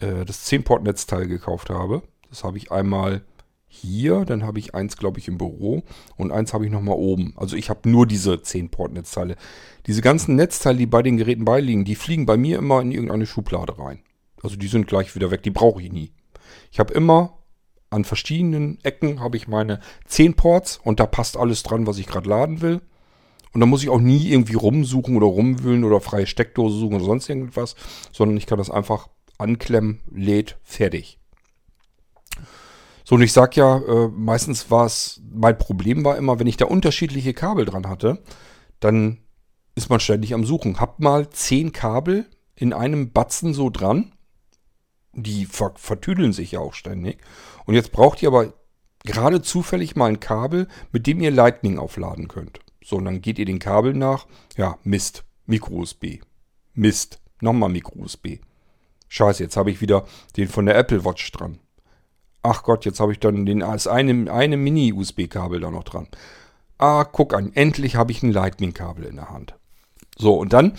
äh, 0.00 0.24
das 0.24 0.46
10-Port-Netzteil 0.50 1.26
gekauft 1.26 1.70
habe. 1.70 2.02
Das 2.28 2.44
habe 2.44 2.58
ich 2.58 2.72
einmal 2.72 3.22
hier, 3.68 4.24
dann 4.24 4.44
habe 4.44 4.58
ich 4.58 4.74
eins, 4.74 4.96
glaube 4.96 5.18
ich, 5.18 5.28
im 5.28 5.38
Büro 5.38 5.82
und 6.16 6.32
eins 6.32 6.54
habe 6.54 6.64
ich 6.64 6.72
nochmal 6.72 6.96
oben. 6.96 7.34
Also 7.36 7.56
ich 7.56 7.68
habe 7.68 7.88
nur 7.88 8.06
diese 8.06 8.34
10-Port-Netzteile. 8.34 9.36
Diese 9.86 10.02
ganzen 10.02 10.36
Netzteile, 10.36 10.78
die 10.78 10.86
bei 10.86 11.02
den 11.02 11.16
Geräten 11.16 11.44
beiliegen, 11.44 11.84
die 11.84 11.94
fliegen 11.94 12.26
bei 12.26 12.36
mir 12.36 12.58
immer 12.58 12.80
in 12.80 12.92
irgendeine 12.92 13.26
Schublade 13.26 13.78
rein. 13.78 14.00
Also 14.42 14.56
die 14.56 14.68
sind 14.68 14.86
gleich 14.86 15.14
wieder 15.14 15.30
weg, 15.30 15.42
die 15.42 15.50
brauche 15.50 15.82
ich 15.82 15.92
nie. 15.92 16.12
Ich 16.70 16.78
habe 16.78 16.94
immer 16.94 17.38
an 17.90 18.04
verschiedenen 18.04 18.78
Ecken 18.82 19.20
habe 19.20 19.36
ich 19.36 19.48
meine 19.48 19.80
10 20.06 20.34
Ports 20.34 20.80
und 20.82 21.00
da 21.00 21.06
passt 21.06 21.36
alles 21.36 21.62
dran, 21.62 21.86
was 21.86 21.98
ich 21.98 22.06
gerade 22.06 22.28
laden 22.28 22.60
will. 22.60 22.80
Und 23.52 23.60
da 23.60 23.66
muss 23.66 23.82
ich 23.82 23.88
auch 23.88 24.00
nie 24.00 24.28
irgendwie 24.28 24.54
rumsuchen 24.54 25.16
oder 25.16 25.26
rumwühlen 25.26 25.84
oder 25.84 26.00
freie 26.00 26.26
Steckdose 26.26 26.78
suchen 26.78 26.96
oder 26.96 27.04
sonst 27.04 27.28
irgendwas, 27.28 27.74
sondern 28.12 28.36
ich 28.36 28.46
kann 28.46 28.58
das 28.58 28.70
einfach 28.70 29.08
anklemmen, 29.38 30.00
lädt, 30.10 30.58
fertig. 30.62 31.18
So, 33.04 33.14
und 33.14 33.22
ich 33.22 33.32
sag 33.32 33.56
ja, 33.56 33.78
äh, 33.78 34.08
meistens 34.08 34.70
war 34.70 34.86
es, 34.86 35.20
mein 35.32 35.56
Problem 35.56 36.04
war 36.04 36.16
immer, 36.16 36.40
wenn 36.40 36.48
ich 36.48 36.56
da 36.56 36.64
unterschiedliche 36.64 37.34
Kabel 37.34 37.64
dran 37.64 37.88
hatte, 37.88 38.22
dann 38.80 39.18
ist 39.76 39.90
man 39.90 40.00
ständig 40.00 40.34
am 40.34 40.44
Suchen. 40.44 40.80
Hab 40.80 40.98
mal 40.98 41.30
zehn 41.30 41.72
Kabel 41.72 42.26
in 42.56 42.72
einem 42.72 43.12
Batzen 43.12 43.54
so 43.54 43.70
dran. 43.70 44.12
Die 45.12 45.46
ver 45.46 45.72
vertüdeln 45.76 46.32
sich 46.32 46.52
ja 46.52 46.60
auch 46.60 46.74
ständig. 46.74 47.18
Und 47.64 47.74
jetzt 47.74 47.92
braucht 47.92 48.22
ihr 48.22 48.28
aber 48.28 48.54
gerade 49.04 49.40
zufällig 49.40 49.94
mal 49.96 50.06
ein 50.06 50.20
Kabel, 50.20 50.66
mit 50.92 51.06
dem 51.06 51.20
ihr 51.20 51.30
Lightning 51.30 51.78
aufladen 51.78 52.28
könnt. 52.28 52.60
So, 52.84 52.96
und 52.96 53.04
dann 53.04 53.20
geht 53.20 53.38
ihr 53.38 53.44
den 53.44 53.58
Kabel 53.58 53.94
nach. 53.94 54.26
Ja, 54.56 54.78
Mist. 54.82 55.24
Micro-USB. 55.46 56.20
Mist. 56.74 57.20
Nochmal 57.40 57.68
Micro-USB. 57.68 58.40
Scheiße, 59.08 59.42
jetzt 59.42 59.56
habe 59.56 59.70
ich 59.70 59.80
wieder 59.80 60.04
den 60.36 60.48
von 60.48 60.66
der 60.66 60.76
Apple 60.76 61.04
Watch 61.04 61.30
dran 61.32 61.58
ach 62.46 62.62
Gott, 62.62 62.84
jetzt 62.84 63.00
habe 63.00 63.12
ich 63.12 63.18
dann 63.18 63.44
den, 63.44 63.62
als 63.62 63.86
eine, 63.86 64.32
eine 64.32 64.56
Mini-USB-Kabel 64.56 65.60
da 65.60 65.70
noch 65.70 65.84
dran. 65.84 66.08
Ah, 66.78 67.04
guck 67.04 67.34
an, 67.34 67.52
endlich 67.54 67.96
habe 67.96 68.12
ich 68.12 68.22
ein 68.22 68.32
Lightning-Kabel 68.32 69.04
in 69.04 69.16
der 69.16 69.30
Hand. 69.30 69.54
So, 70.16 70.34
und 70.36 70.52
dann 70.52 70.74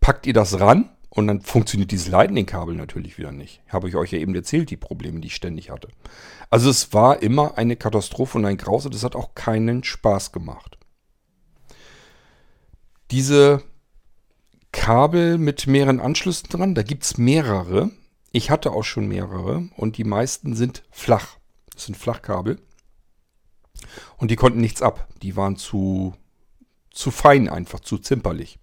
packt 0.00 0.26
ihr 0.26 0.32
das 0.32 0.58
ran 0.60 0.90
und 1.10 1.26
dann 1.26 1.40
funktioniert 1.40 1.90
dieses 1.90 2.08
Lightning-Kabel 2.08 2.74
natürlich 2.74 3.18
wieder 3.18 3.32
nicht. 3.32 3.62
Habe 3.68 3.88
ich 3.88 3.96
euch 3.96 4.12
ja 4.12 4.18
eben 4.18 4.34
erzählt, 4.34 4.70
die 4.70 4.76
Probleme, 4.76 5.20
die 5.20 5.28
ich 5.28 5.36
ständig 5.36 5.70
hatte. 5.70 5.88
Also 6.50 6.68
es 6.70 6.92
war 6.92 7.22
immer 7.22 7.56
eine 7.56 7.76
Katastrophe 7.76 8.38
und 8.38 8.46
ein 8.46 8.56
Graus 8.56 8.86
und 8.86 8.94
es 8.94 9.04
hat 9.04 9.14
auch 9.14 9.34
keinen 9.34 9.84
Spaß 9.84 10.32
gemacht. 10.32 10.78
Diese 13.10 13.62
Kabel 14.74 15.38
mit 15.38 15.68
mehreren 15.68 16.00
Anschlüssen 16.00 16.48
dran, 16.48 16.74
da 16.74 16.82
gibt 16.82 17.04
es 17.04 17.16
mehrere. 17.16 17.90
Ich 18.32 18.50
hatte 18.50 18.72
auch 18.72 18.82
schon 18.82 19.06
mehrere 19.06 19.68
und 19.76 19.96
die 19.96 20.04
meisten 20.04 20.56
sind 20.56 20.82
flach. 20.90 21.36
Das 21.72 21.86
sind 21.86 21.96
Flachkabel. 21.96 22.58
Und 24.16 24.32
die 24.32 24.36
konnten 24.36 24.60
nichts 24.60 24.82
ab. 24.82 25.08
Die 25.22 25.36
waren 25.36 25.56
zu, 25.56 26.14
zu 26.90 27.12
fein 27.12 27.48
einfach, 27.48 27.80
zu 27.80 27.98
zimperlich. 27.98 28.58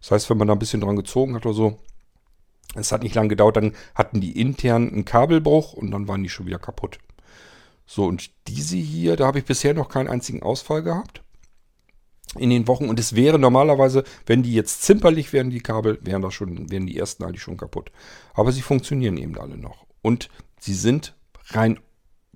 Das 0.00 0.10
heißt, 0.10 0.30
wenn 0.30 0.36
man 0.36 0.48
da 0.48 0.52
ein 0.52 0.58
bisschen 0.58 0.82
dran 0.82 0.96
gezogen 0.96 1.34
hat 1.34 1.46
oder 1.46 1.54
so, 1.54 1.78
es 2.74 2.92
hat 2.92 3.02
nicht 3.02 3.14
lange 3.14 3.28
gedauert, 3.28 3.56
dann 3.56 3.74
hatten 3.94 4.20
die 4.20 4.38
intern 4.38 4.90
einen 4.90 5.06
Kabelbruch 5.06 5.72
und 5.72 5.90
dann 5.90 6.08
waren 6.08 6.22
die 6.22 6.28
schon 6.28 6.46
wieder 6.46 6.58
kaputt. 6.58 6.98
So, 7.86 8.04
und 8.04 8.30
diese 8.48 8.76
hier, 8.76 9.16
da 9.16 9.26
habe 9.26 9.38
ich 9.38 9.46
bisher 9.46 9.72
noch 9.72 9.88
keinen 9.88 10.08
einzigen 10.08 10.42
Ausfall 10.42 10.82
gehabt 10.82 11.23
in 12.38 12.50
den 12.50 12.68
Wochen. 12.68 12.88
Und 12.88 12.98
es 12.98 13.14
wäre 13.14 13.38
normalerweise, 13.38 14.04
wenn 14.26 14.42
die 14.42 14.54
jetzt 14.54 14.82
zimperlich 14.82 15.32
wären, 15.32 15.50
die 15.50 15.60
Kabel, 15.60 15.98
wären 16.02 16.22
das 16.22 16.34
schon, 16.34 16.70
wären 16.70 16.86
die 16.86 16.98
ersten 16.98 17.24
eigentlich 17.24 17.42
schon 17.42 17.56
kaputt. 17.56 17.90
Aber 18.34 18.52
sie 18.52 18.62
funktionieren 18.62 19.16
eben 19.16 19.38
alle 19.38 19.56
noch. 19.56 19.86
Und 20.02 20.28
sie 20.58 20.74
sind 20.74 21.14
rein 21.48 21.78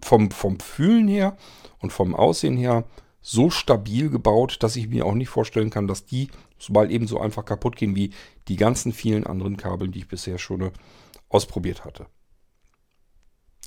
vom, 0.02 0.30
vom 0.30 0.61
Fühlen 0.61 1.08
her 1.08 1.37
und 1.80 1.92
vom 1.92 2.14
Aussehen 2.14 2.56
her 2.56 2.84
so 3.20 3.50
stabil 3.50 4.11
gebaut, 4.11 4.58
dass 4.61 4.76
ich 4.76 4.88
mir 4.88 5.04
auch 5.04 5.14
nicht 5.14 5.28
vorstellen 5.28 5.70
kann, 5.70 5.87
dass 5.87 6.06
die 6.06 6.28
mal 6.70 6.90
eben 6.90 7.06
so 7.06 7.20
einfach 7.20 7.44
kaputt 7.44 7.76
gehen 7.76 7.94
wie 7.94 8.11
die 8.48 8.56
ganzen 8.56 8.92
vielen 8.92 9.26
anderen 9.26 9.56
Kabel, 9.56 9.88
die 9.88 10.00
ich 10.00 10.08
bisher 10.08 10.38
schon 10.38 10.61
äh, 10.61 10.70
ausprobiert 11.28 11.84
hatte. 11.84 12.06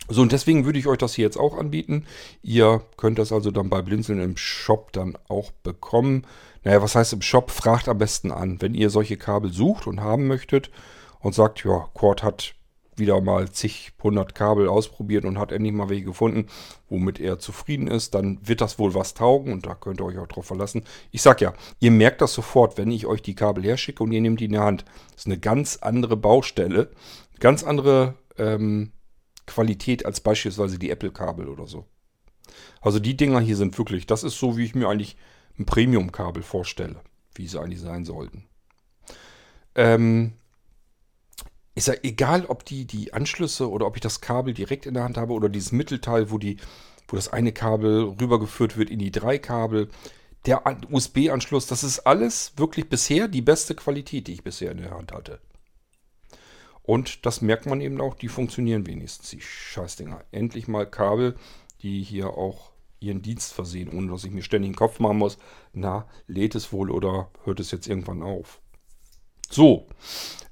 So, 0.09 0.21
und 0.21 0.31
deswegen 0.31 0.65
würde 0.65 0.79
ich 0.79 0.87
euch 0.87 0.97
das 0.97 1.13
hier 1.13 1.25
jetzt 1.25 1.37
auch 1.37 1.57
anbieten. 1.57 2.05
Ihr 2.41 2.81
könnt 2.97 3.17
das 3.17 3.31
also 3.31 3.51
dann 3.51 3.69
bei 3.69 3.81
Blinzeln 3.81 4.19
im 4.19 4.35
Shop 4.35 4.91
dann 4.91 5.17
auch 5.27 5.51
bekommen. 5.63 6.25
Naja, 6.63 6.81
was 6.81 6.95
heißt 6.95 7.13
im 7.13 7.21
Shop? 7.21 7.49
Fragt 7.49 7.87
am 7.87 7.97
besten 7.97 8.31
an. 8.31 8.61
Wenn 8.61 8.73
ihr 8.73 8.89
solche 8.89 9.17
Kabel 9.17 9.53
sucht 9.53 9.87
und 9.87 10.01
haben 10.01 10.27
möchtet 10.27 10.69
und 11.19 11.33
sagt, 11.33 11.63
ja, 11.63 11.87
Cord 11.93 12.23
hat 12.23 12.55
wieder 12.97 13.21
mal 13.21 13.49
zig 13.49 13.91
hundert 14.03 14.35
Kabel 14.35 14.67
ausprobiert 14.67 15.25
und 15.25 15.39
hat 15.39 15.51
endlich 15.51 15.73
mal 15.73 15.89
welche 15.89 16.03
gefunden, 16.03 16.47
womit 16.89 17.19
er 17.19 17.39
zufrieden 17.39 17.87
ist, 17.87 18.13
dann 18.13 18.39
wird 18.47 18.61
das 18.61 18.79
wohl 18.79 18.93
was 18.93 19.13
taugen 19.13 19.53
und 19.53 19.65
da 19.65 19.75
könnt 19.75 20.01
ihr 20.01 20.05
euch 20.05 20.17
auch 20.17 20.27
drauf 20.27 20.45
verlassen. 20.45 20.83
Ich 21.11 21.21
sag 21.21 21.41
ja, 21.41 21.53
ihr 21.79 21.91
merkt 21.91 22.21
das 22.21 22.33
sofort, 22.33 22.77
wenn 22.77 22.91
ich 22.91 23.05
euch 23.05 23.21
die 23.21 23.35
Kabel 23.35 23.63
herschicke 23.63 24.03
und 24.03 24.11
ihr 24.11 24.21
nehmt 24.21 24.39
die 24.39 24.45
in 24.45 24.51
der 24.51 24.63
Hand. 24.63 24.85
Das 25.11 25.21
ist 25.21 25.25
eine 25.25 25.39
ganz 25.39 25.77
andere 25.77 26.17
Baustelle, 26.17 26.91
ganz 27.39 27.63
andere 27.63 28.15
ähm, 28.37 28.91
Qualität 29.45 30.05
als 30.05 30.19
beispielsweise 30.19 30.79
die 30.79 30.89
Apple-Kabel 30.89 31.47
oder 31.49 31.67
so. 31.67 31.85
Also 32.81 32.99
die 32.99 33.17
Dinger 33.17 33.39
hier 33.39 33.57
sind 33.57 33.77
wirklich, 33.77 34.05
das 34.05 34.23
ist 34.23 34.37
so, 34.37 34.57
wie 34.57 34.65
ich 34.65 34.75
mir 34.75 34.87
eigentlich 34.87 35.17
ein 35.57 35.65
Premium-Kabel 35.65 36.43
vorstelle, 36.43 37.01
wie 37.35 37.47
sie 37.47 37.59
eigentlich 37.59 37.81
sein 37.81 38.05
sollten. 38.05 38.45
Ähm, 39.75 40.33
ich 41.73 41.85
sage, 41.85 42.03
egal 42.03 42.45
ob 42.45 42.65
die, 42.65 42.85
die 42.85 43.13
Anschlüsse 43.13 43.69
oder 43.69 43.87
ob 43.87 43.95
ich 43.95 44.01
das 44.01 44.21
Kabel 44.21 44.53
direkt 44.53 44.85
in 44.85 44.93
der 44.93 45.03
Hand 45.03 45.17
habe 45.17 45.33
oder 45.33 45.49
dieses 45.49 45.71
Mittelteil, 45.71 46.31
wo, 46.31 46.37
die, 46.37 46.57
wo 47.07 47.15
das 47.15 47.31
eine 47.31 47.53
Kabel 47.53 48.15
rübergeführt 48.19 48.77
wird 48.77 48.89
in 48.89 48.99
die 48.99 49.11
drei 49.11 49.37
Kabel, 49.37 49.89
der 50.45 50.63
USB-Anschluss, 50.89 51.67
das 51.67 51.83
ist 51.83 51.99
alles 51.99 52.53
wirklich 52.57 52.89
bisher 52.89 53.27
die 53.27 53.41
beste 53.41 53.75
Qualität, 53.75 54.27
die 54.27 54.33
ich 54.33 54.43
bisher 54.43 54.71
in 54.71 54.77
der 54.77 54.91
Hand 54.91 55.11
hatte. 55.11 55.39
Und 56.83 57.25
das 57.25 57.41
merkt 57.41 57.65
man 57.65 57.81
eben 57.81 58.01
auch, 58.01 58.15
die 58.15 58.27
funktionieren 58.27 58.87
wenigstens, 58.87 59.29
die 59.29 59.41
Scheißdinger. 59.41 60.23
Endlich 60.31 60.67
mal 60.67 60.89
Kabel, 60.89 61.35
die 61.81 62.01
hier 62.03 62.31
auch 62.31 62.71
ihren 62.99 63.21
Dienst 63.21 63.53
versehen, 63.53 63.89
ohne 63.89 64.11
dass 64.11 64.23
ich 64.23 64.31
mir 64.31 64.43
ständig 64.43 64.71
den 64.71 64.75
Kopf 64.75 64.99
machen 64.99 65.17
muss, 65.17 65.37
na, 65.73 66.07
lädt 66.27 66.55
es 66.55 66.71
wohl 66.71 66.91
oder 66.91 67.31
hört 67.43 67.59
es 67.59 67.71
jetzt 67.71 67.87
irgendwann 67.87 68.21
auf. 68.21 68.61
So, 69.49 69.87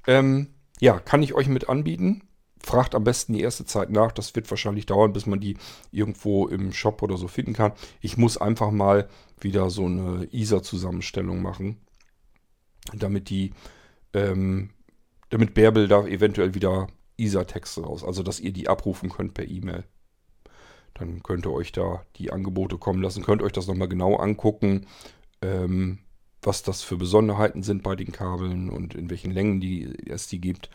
ähm, 0.07 0.55
ja, 0.79 0.99
kann 0.99 1.23
ich 1.23 1.33
euch 1.33 1.47
mit 1.47 1.69
anbieten. 1.69 2.23
Fragt 2.61 2.93
am 2.93 3.05
besten 3.05 3.33
die 3.33 3.41
erste 3.41 3.65
Zeit 3.65 3.89
nach. 3.89 4.11
Das 4.11 4.35
wird 4.35 4.49
wahrscheinlich 4.49 4.85
dauern, 4.85 5.13
bis 5.13 5.25
man 5.25 5.39
die 5.39 5.57
irgendwo 5.91 6.47
im 6.47 6.73
Shop 6.73 7.01
oder 7.01 7.17
so 7.17 7.27
finden 7.27 7.53
kann. 7.53 7.71
Ich 8.01 8.17
muss 8.17 8.37
einfach 8.37 8.71
mal 8.71 9.07
wieder 9.39 9.69
so 9.69 9.85
eine 9.85 10.27
ISA-Zusammenstellung 10.31 11.41
machen, 11.41 11.79
damit 12.93 13.29
die, 13.29 13.53
ähm, 14.13 14.71
damit 15.29 15.53
Bärbel 15.53 15.87
da 15.87 16.05
eventuell 16.05 16.53
wieder 16.55 16.87
ISA-Texte 17.17 17.81
raus, 17.81 18.03
also 18.03 18.23
dass 18.23 18.39
ihr 18.39 18.51
die 18.51 18.67
abrufen 18.67 19.09
könnt 19.09 19.33
per 19.33 19.47
E-Mail. 19.47 19.83
Dann 20.93 21.23
könnt 21.23 21.45
ihr 21.45 21.53
euch 21.53 21.71
da 21.71 22.03
die 22.15 22.31
Angebote 22.31 22.77
kommen 22.77 23.01
lassen, 23.01 23.23
könnt 23.23 23.41
euch 23.41 23.51
das 23.51 23.67
nochmal 23.67 23.87
genau 23.87 24.15
angucken, 24.15 24.87
ähm, 25.41 25.99
was 26.41 26.63
das 26.63 26.81
für 26.81 26.97
Besonderheiten 26.97 27.63
sind 27.63 27.83
bei 27.83 27.95
den 27.95 28.11
Kabeln 28.11 28.69
und 28.69 28.95
in 28.95 29.09
welchen 29.09 29.31
Längen 29.31 29.59
die, 29.59 29.93
es 30.07 30.27
die 30.27 30.41
gibt 30.41 30.69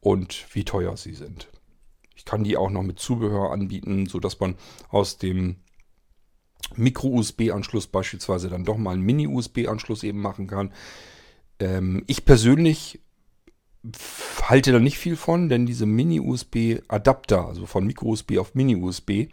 und 0.00 0.46
wie 0.54 0.64
teuer 0.64 0.96
sie 0.96 1.14
sind. 1.14 1.48
Ich 2.14 2.24
kann 2.24 2.44
die 2.44 2.56
auch 2.56 2.70
noch 2.70 2.82
mit 2.82 2.98
Zubehör 2.98 3.52
anbieten, 3.52 4.06
sodass 4.06 4.40
man 4.40 4.56
aus 4.88 5.18
dem 5.18 5.56
Micro-USB-Anschluss 6.76 7.86
beispielsweise 7.86 8.48
dann 8.48 8.64
doch 8.64 8.76
mal 8.76 8.92
einen 8.92 9.02
Mini-USB-Anschluss 9.02 10.02
eben 10.02 10.20
machen 10.20 10.46
kann. 10.46 10.72
Ähm, 11.60 12.02
ich 12.06 12.24
persönlich 12.24 13.00
halte 14.42 14.72
da 14.72 14.78
nicht 14.78 14.98
viel 14.98 15.16
von, 15.16 15.48
denn 15.48 15.66
diese 15.66 15.86
Mini-USB-Adapter, 15.86 17.46
also 17.46 17.66
von 17.66 17.86
Micro-USB 17.86 18.38
auf 18.38 18.54
Mini-USB, 18.54 19.28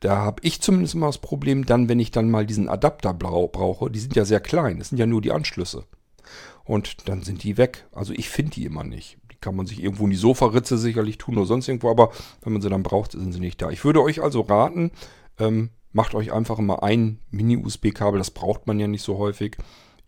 da 0.00 0.18
habe 0.18 0.42
ich 0.42 0.60
zumindest 0.60 0.94
immer 0.94 1.06
das 1.06 1.18
Problem, 1.18 1.64
dann, 1.66 1.88
wenn 1.88 2.00
ich 2.00 2.10
dann 2.10 2.30
mal 2.30 2.46
diesen 2.46 2.68
Adapter 2.68 3.14
brauche, 3.14 3.90
die 3.90 3.98
sind 3.98 4.14
ja 4.14 4.24
sehr 4.24 4.40
klein, 4.40 4.78
das 4.78 4.90
sind 4.90 4.98
ja 4.98 5.06
nur 5.06 5.22
die 5.22 5.32
Anschlüsse. 5.32 5.84
Und 6.64 7.08
dann 7.08 7.22
sind 7.22 7.44
die 7.44 7.56
weg. 7.56 7.86
Also 7.92 8.12
ich 8.12 8.28
finde 8.28 8.52
die 8.52 8.64
immer 8.64 8.84
nicht. 8.84 9.18
Die 9.30 9.36
kann 9.36 9.54
man 9.54 9.66
sich 9.66 9.82
irgendwo 9.82 10.04
in 10.04 10.10
die 10.10 10.16
Sofaritze 10.16 10.76
sicherlich 10.76 11.16
tun 11.16 11.36
oder 11.36 11.46
sonst 11.46 11.68
irgendwo, 11.68 11.90
aber 11.90 12.10
wenn 12.42 12.52
man 12.52 12.60
sie 12.60 12.68
dann 12.68 12.82
braucht, 12.82 13.12
sind 13.12 13.32
sie 13.32 13.40
nicht 13.40 13.62
da. 13.62 13.70
Ich 13.70 13.84
würde 13.84 14.02
euch 14.02 14.20
also 14.20 14.40
raten, 14.40 14.90
ähm, 15.38 15.70
macht 15.92 16.14
euch 16.14 16.32
einfach 16.32 16.58
immer 16.58 16.82
ein 16.82 17.20
Mini-USB-Kabel, 17.30 18.18
das 18.18 18.32
braucht 18.32 18.66
man 18.66 18.80
ja 18.80 18.88
nicht 18.88 19.02
so 19.02 19.16
häufig, 19.16 19.56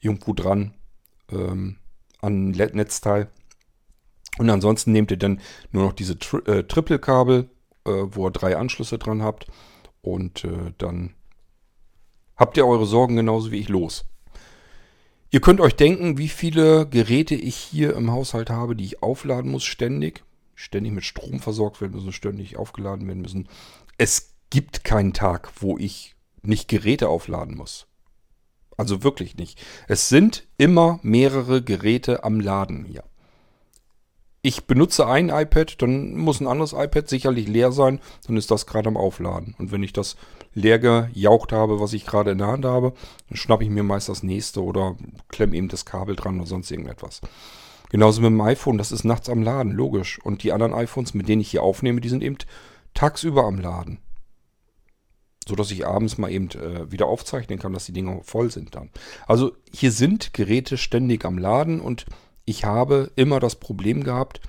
irgendwo 0.01 0.33
dran 0.33 0.75
ähm, 1.31 1.77
an 2.21 2.51
Netzteil 2.51 3.29
und 4.39 4.49
ansonsten 4.49 4.93
nehmt 4.93 5.11
ihr 5.11 5.17
dann 5.17 5.41
nur 5.73 5.85
noch 5.85 5.93
diese 5.93 6.19
Tri 6.19 6.39
äh, 6.47 6.63
Triple-Kabel, 6.63 7.51
äh, 7.85 7.91
wo 7.91 8.27
ihr 8.27 8.31
drei 8.31 8.57
Anschlüsse 8.57 8.99
dran 8.99 9.23
habt. 9.23 9.47
Und 10.01 10.45
äh, 10.45 10.73
dann 10.79 11.15
habt 12.37 12.57
ihr 12.57 12.67
eure 12.67 12.87
Sorgen 12.87 13.17
genauso 13.17 13.51
wie 13.51 13.59
ich 13.59 13.69
los. 13.69 14.05
Ihr 15.31 15.41
könnt 15.41 15.61
euch 15.61 15.75
denken, 15.75 16.17
wie 16.17 16.29
viele 16.29 16.87
Geräte 16.89 17.35
ich 17.35 17.57
hier 17.57 17.95
im 17.95 18.11
Haushalt 18.11 18.49
habe, 18.49 18.75
die 18.75 18.85
ich 18.85 19.03
aufladen 19.03 19.51
muss 19.51 19.65
ständig. 19.65 20.25
Ständig 20.55 20.93
mit 20.93 21.05
Strom 21.05 21.41
versorgt 21.41 21.81
werden 21.81 21.93
müssen, 21.93 22.13
ständig 22.13 22.57
aufgeladen 22.57 23.07
werden 23.07 23.21
müssen. 23.21 23.49
Es 23.97 24.35
gibt 24.51 24.85
keinen 24.85 25.13
Tag, 25.13 25.51
wo 25.61 25.77
ich 25.79 26.17
nicht 26.43 26.69
Geräte 26.69 27.09
aufladen 27.09 27.57
muss. 27.57 27.87
Also 28.77 29.03
wirklich 29.03 29.37
nicht. 29.37 29.61
Es 29.89 30.09
sind 30.09 30.47
immer 30.57 30.99
mehrere 31.03 31.63
Geräte 31.63 32.25
am 32.25 32.41
Laden 32.41 32.85
hier 32.85 33.05
ich 34.49 34.65
benutze 34.65 35.07
ein 35.07 35.29
iPad, 35.29 35.83
dann 35.83 36.17
muss 36.17 36.41
ein 36.41 36.47
anderes 36.47 36.73
iPad 36.73 37.07
sicherlich 37.07 37.47
leer 37.47 37.71
sein, 37.71 38.01
dann 38.27 38.39
ist 38.39 38.51
das 38.51 38.65
gerade 38.65 38.89
am 38.89 38.97
Aufladen. 38.97 39.55
Und 39.59 39.73
wenn 39.73 39.83
ich 39.83 39.93
das 39.93 40.17
leer 40.55 40.79
gejaucht 40.79 41.53
habe, 41.53 41.81
was 41.81 41.93
ich 41.93 42.07
gerade 42.07 42.31
in 42.31 42.39
der 42.39 42.47
Hand 42.47 42.65
habe, 42.65 42.95
dann 43.29 43.37
schnappe 43.37 43.65
ich 43.65 43.69
mir 43.69 43.83
meist 43.83 44.09
das 44.09 44.23
nächste 44.23 44.65
oder 44.65 44.97
klemme 45.29 45.55
eben 45.55 45.69
das 45.69 45.85
Kabel 45.85 46.17
dran 46.17 46.39
oder 46.39 46.47
sonst 46.47 46.71
irgendetwas. 46.71 47.21
Genauso 47.91 48.23
mit 48.23 48.31
dem 48.31 48.41
iPhone, 48.41 48.79
das 48.79 48.91
ist 48.91 49.05
nachts 49.05 49.29
am 49.29 49.43
Laden, 49.43 49.71
logisch. 49.71 50.19
Und 50.25 50.43
die 50.43 50.53
anderen 50.53 50.73
iPhones, 50.73 51.13
mit 51.13 51.29
denen 51.29 51.43
ich 51.43 51.51
hier 51.51 51.63
aufnehme, 51.63 52.01
die 52.01 52.09
sind 52.09 52.23
eben 52.23 52.39
tagsüber 52.95 53.45
am 53.45 53.59
Laden. 53.59 53.99
So 55.47 55.57
dass 55.57 55.71
ich 55.71 55.87
abends 55.87 56.17
mal 56.17 56.31
eben 56.31 56.49
äh, 56.53 56.91
wieder 56.91 57.07
aufzeichnen 57.07 57.59
kann, 57.59 57.75
dass 57.75 57.85
die 57.85 57.93
Dinger 57.93 58.21
voll 58.23 58.51
sind 58.51 58.75
dann. 58.75 58.89
Also 59.27 59.53
hier 59.75 59.93
sind 59.93 60.33
Geräte 60.33 60.79
ständig 60.79 61.27
am 61.27 61.37
Laden 61.37 61.81
und 61.81 62.07
ich 62.49 62.65
habe 62.65 63.13
immer 63.15 63.41
das 63.41 63.57
Problem 63.57 64.03
gehabt, 64.03 64.41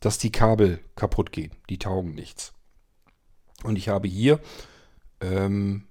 dass 0.00 0.18
die 0.18 0.30
Kabel 0.30 0.80
kaputt 0.96 1.32
gehen. 1.32 1.52
Die 1.70 1.78
taugen 1.78 2.14
nichts. 2.14 2.52
Und 3.64 3.76
ich 3.76 3.88
habe 3.88 4.06
hier, 4.06 4.38
ähm, 5.22 5.88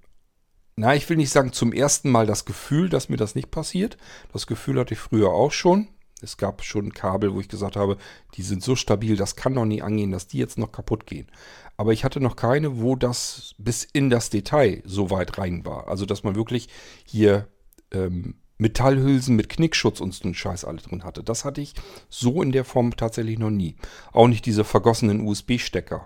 na, 0.75 0.95
ich 0.95 1.09
will 1.09 1.17
nicht 1.17 1.31
sagen 1.31 1.53
zum 1.53 1.73
ersten 1.73 2.11
Mal 2.11 2.27
das 2.27 2.45
Gefühl, 2.45 2.89
dass 2.89 3.09
mir 3.09 3.17
das 3.17 3.33
nicht 3.33 3.49
passiert. 3.49 3.97
Das 4.31 4.45
Gefühl 4.45 4.79
hatte 4.79 4.93
ich 4.93 4.99
früher 4.99 5.31
auch 5.31 5.51
schon. 5.51 5.87
Es 6.21 6.37
gab 6.37 6.63
schon 6.63 6.93
Kabel, 6.93 7.33
wo 7.33 7.39
ich 7.39 7.49
gesagt 7.49 7.75
habe, 7.75 7.97
die 8.35 8.43
sind 8.43 8.61
so 8.61 8.75
stabil, 8.75 9.17
das 9.17 9.35
kann 9.35 9.55
doch 9.55 9.65
nie 9.65 9.81
angehen, 9.81 10.11
dass 10.11 10.27
die 10.27 10.37
jetzt 10.37 10.59
noch 10.59 10.71
kaputt 10.71 11.07
gehen. 11.07 11.27
Aber 11.75 11.91
ich 11.91 12.03
hatte 12.03 12.19
noch 12.19 12.35
keine, 12.35 12.79
wo 12.79 12.95
das 12.95 13.55
bis 13.57 13.83
in 13.83 14.11
das 14.11 14.29
Detail 14.29 14.83
so 14.85 15.09
weit 15.09 15.39
rein 15.39 15.65
war. 15.65 15.87
Also, 15.87 16.05
dass 16.05 16.23
man 16.23 16.35
wirklich 16.35 16.69
hier 17.03 17.47
ähm, 17.91 18.35
Metallhülsen 18.57 19.35
mit 19.35 19.49
Knickschutz 19.49 19.99
und 19.99 20.13
so 20.13 20.23
einen 20.23 20.33
Scheiß 20.33 20.65
alle 20.65 20.77
drin 20.77 21.03
hatte. 21.03 21.23
Das 21.23 21.45
hatte 21.45 21.61
ich 21.61 21.73
so 22.09 22.41
in 22.41 22.51
der 22.51 22.65
Form 22.65 22.95
tatsächlich 22.95 23.37
noch 23.37 23.51
nie. 23.51 23.75
Auch 24.11 24.27
nicht 24.27 24.45
diese 24.45 24.63
vergossenen 24.63 25.21
USB-Stecker. 25.21 26.05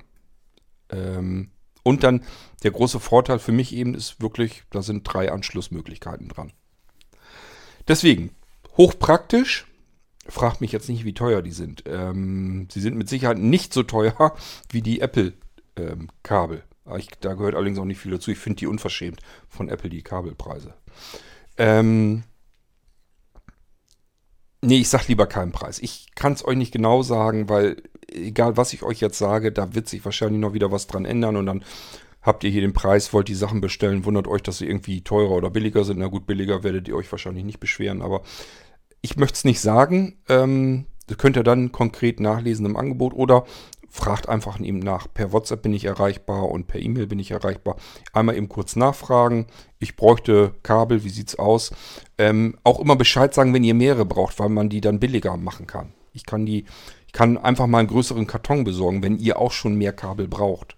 Ähm, 0.90 1.52
und 1.84 2.04
dann 2.04 2.24
der 2.64 2.72
große 2.72 3.00
Vorteil 3.00 3.40
für 3.40 3.52
mich 3.52 3.74
eben 3.74 3.96
ist 3.96 4.22
wirklich, 4.22 4.64
da 4.70 4.82
sind 4.82 5.04
drei 5.04 5.32
Anschlussmöglichkeiten 5.32 6.28
dran. 6.28 6.52
Deswegen, 7.88 8.32
hochpraktisch. 8.78 9.68
Fragt 10.28 10.62
mich 10.62 10.72
jetzt 10.72 10.88
nicht, 10.88 11.04
wie 11.04 11.16
teuer 11.16 11.42
die 11.42 11.52
sind. 11.52 11.84
Ähm, 11.88 12.68
sie 12.72 12.80
sind 12.80 12.96
mit 12.96 13.10
Sicherheit 13.10 13.40
nicht 13.40 13.74
so 13.74 13.82
teuer 13.82 14.36
wie 14.70 14.82
die 14.82 15.02
Apple-Kabel. 15.02 16.64
Ähm, 16.86 17.02
da 17.22 17.34
gehört 17.34 17.56
allerdings 17.56 17.80
auch 17.80 17.86
nicht 17.86 18.00
viel 18.00 18.12
dazu. 18.12 18.30
Ich 18.30 18.38
finde 18.38 18.60
die 18.60 18.68
unverschämt 18.68 19.20
von 19.50 19.70
Apple, 19.70 19.90
die 19.90 20.04
Kabelpreise. 20.04 20.76
Ähm, 21.58 22.24
Nee, 24.62 24.78
ich 24.78 24.90
sag 24.90 25.08
lieber 25.08 25.26
keinen 25.26 25.52
Preis. 25.52 25.80
Ich 25.80 26.08
kann 26.16 26.34
es 26.34 26.46
euch 26.46 26.56
nicht 26.56 26.72
genau 26.72 27.02
sagen, 27.02 27.50
weil 27.50 27.78
egal 28.12 28.58
was 28.58 28.74
ich 28.74 28.84
euch 28.84 29.00
jetzt 29.00 29.18
sage, 29.18 29.52
da 29.52 29.74
wird 29.74 29.90
sich 29.90 30.06
wahrscheinlich 30.06 30.40
noch 30.40 30.54
wieder 30.54 30.72
was 30.72 30.88
dran 30.88 31.06
ändern 31.06 31.36
und 31.36 31.46
dann 31.46 31.64
habt 32.22 32.44
ihr 32.44 32.52
hier 32.52 32.62
den 32.62 32.74
Preis, 32.74 33.14
wollt 33.14 33.28
die 33.28 33.36
Sachen 33.36 33.62
bestellen, 33.62 34.06
wundert 34.06 34.28
euch, 34.28 34.44
dass 34.44 34.60
sie 34.60 34.68
irgendwie 34.68 35.02
teurer 35.02 35.32
oder 35.32 35.50
billiger 35.50 35.84
sind. 35.84 36.00
Na 36.00 36.08
gut, 36.08 36.28
billiger 36.28 36.64
werdet 36.64 36.88
ihr 36.88 36.96
euch 36.96 37.12
wahrscheinlich 37.12 37.44
nicht 37.44 37.60
beschweren, 37.60 38.02
aber 38.02 38.22
ich 39.02 39.16
möchte 39.18 39.36
es 39.36 39.46
nicht 39.46 39.60
sagen. 39.60 40.18
Ähm, 40.30 40.86
könnt 41.18 41.36
ihr 41.36 41.44
dann 41.44 41.72
konkret 41.72 42.20
nachlesen 42.20 42.66
im 42.66 42.78
Angebot 42.78 43.14
oder 43.14 43.46
fragt 43.92 44.30
einfach 44.30 44.60
eben 44.60 44.80
nach. 44.80 45.08
Per 45.14 45.34
WhatsApp 45.34 45.62
bin 45.62 45.74
ich 45.74 45.86
erreichbar 45.86 46.50
und 46.50 46.68
per 46.68 46.80
E-Mail 46.80 47.08
bin 47.08 47.20
ich 47.20 47.32
erreichbar. 47.32 47.76
Einmal 48.14 48.38
eben 48.38 48.48
kurz 48.48 48.78
nachfragen. 48.78 49.48
Ich 49.80 49.98
bräuchte 49.98 50.56
Kabel, 50.64 51.04
wie 51.04 51.10
sieht's 51.10 51.38
aus? 51.38 51.72
Ähm, 52.18 52.58
auch 52.64 52.80
immer 52.80 52.96
Bescheid 52.96 53.34
sagen, 53.34 53.54
wenn 53.54 53.66
ihr 53.66 53.74
mehrere 53.74 54.06
braucht, 54.06 54.40
weil 54.40 54.50
man 54.50 54.70
die 54.70 54.80
dann 54.80 55.00
billiger 55.00 55.36
machen 55.36 55.68
kann. 55.68 55.94
Ich 56.14 56.26
kann 56.26 56.46
die, 56.46 56.66
ich 57.06 57.12
kann 57.12 57.38
einfach 57.38 57.68
mal 57.68 57.80
einen 57.80 57.90
größeren 57.90 58.28
Karton 58.28 58.64
besorgen, 58.64 59.04
wenn 59.04 59.20
ihr 59.20 59.38
auch 59.38 59.52
schon 59.52 59.76
mehr 59.76 59.94
Kabel 59.94 60.30
braucht. 60.30 60.78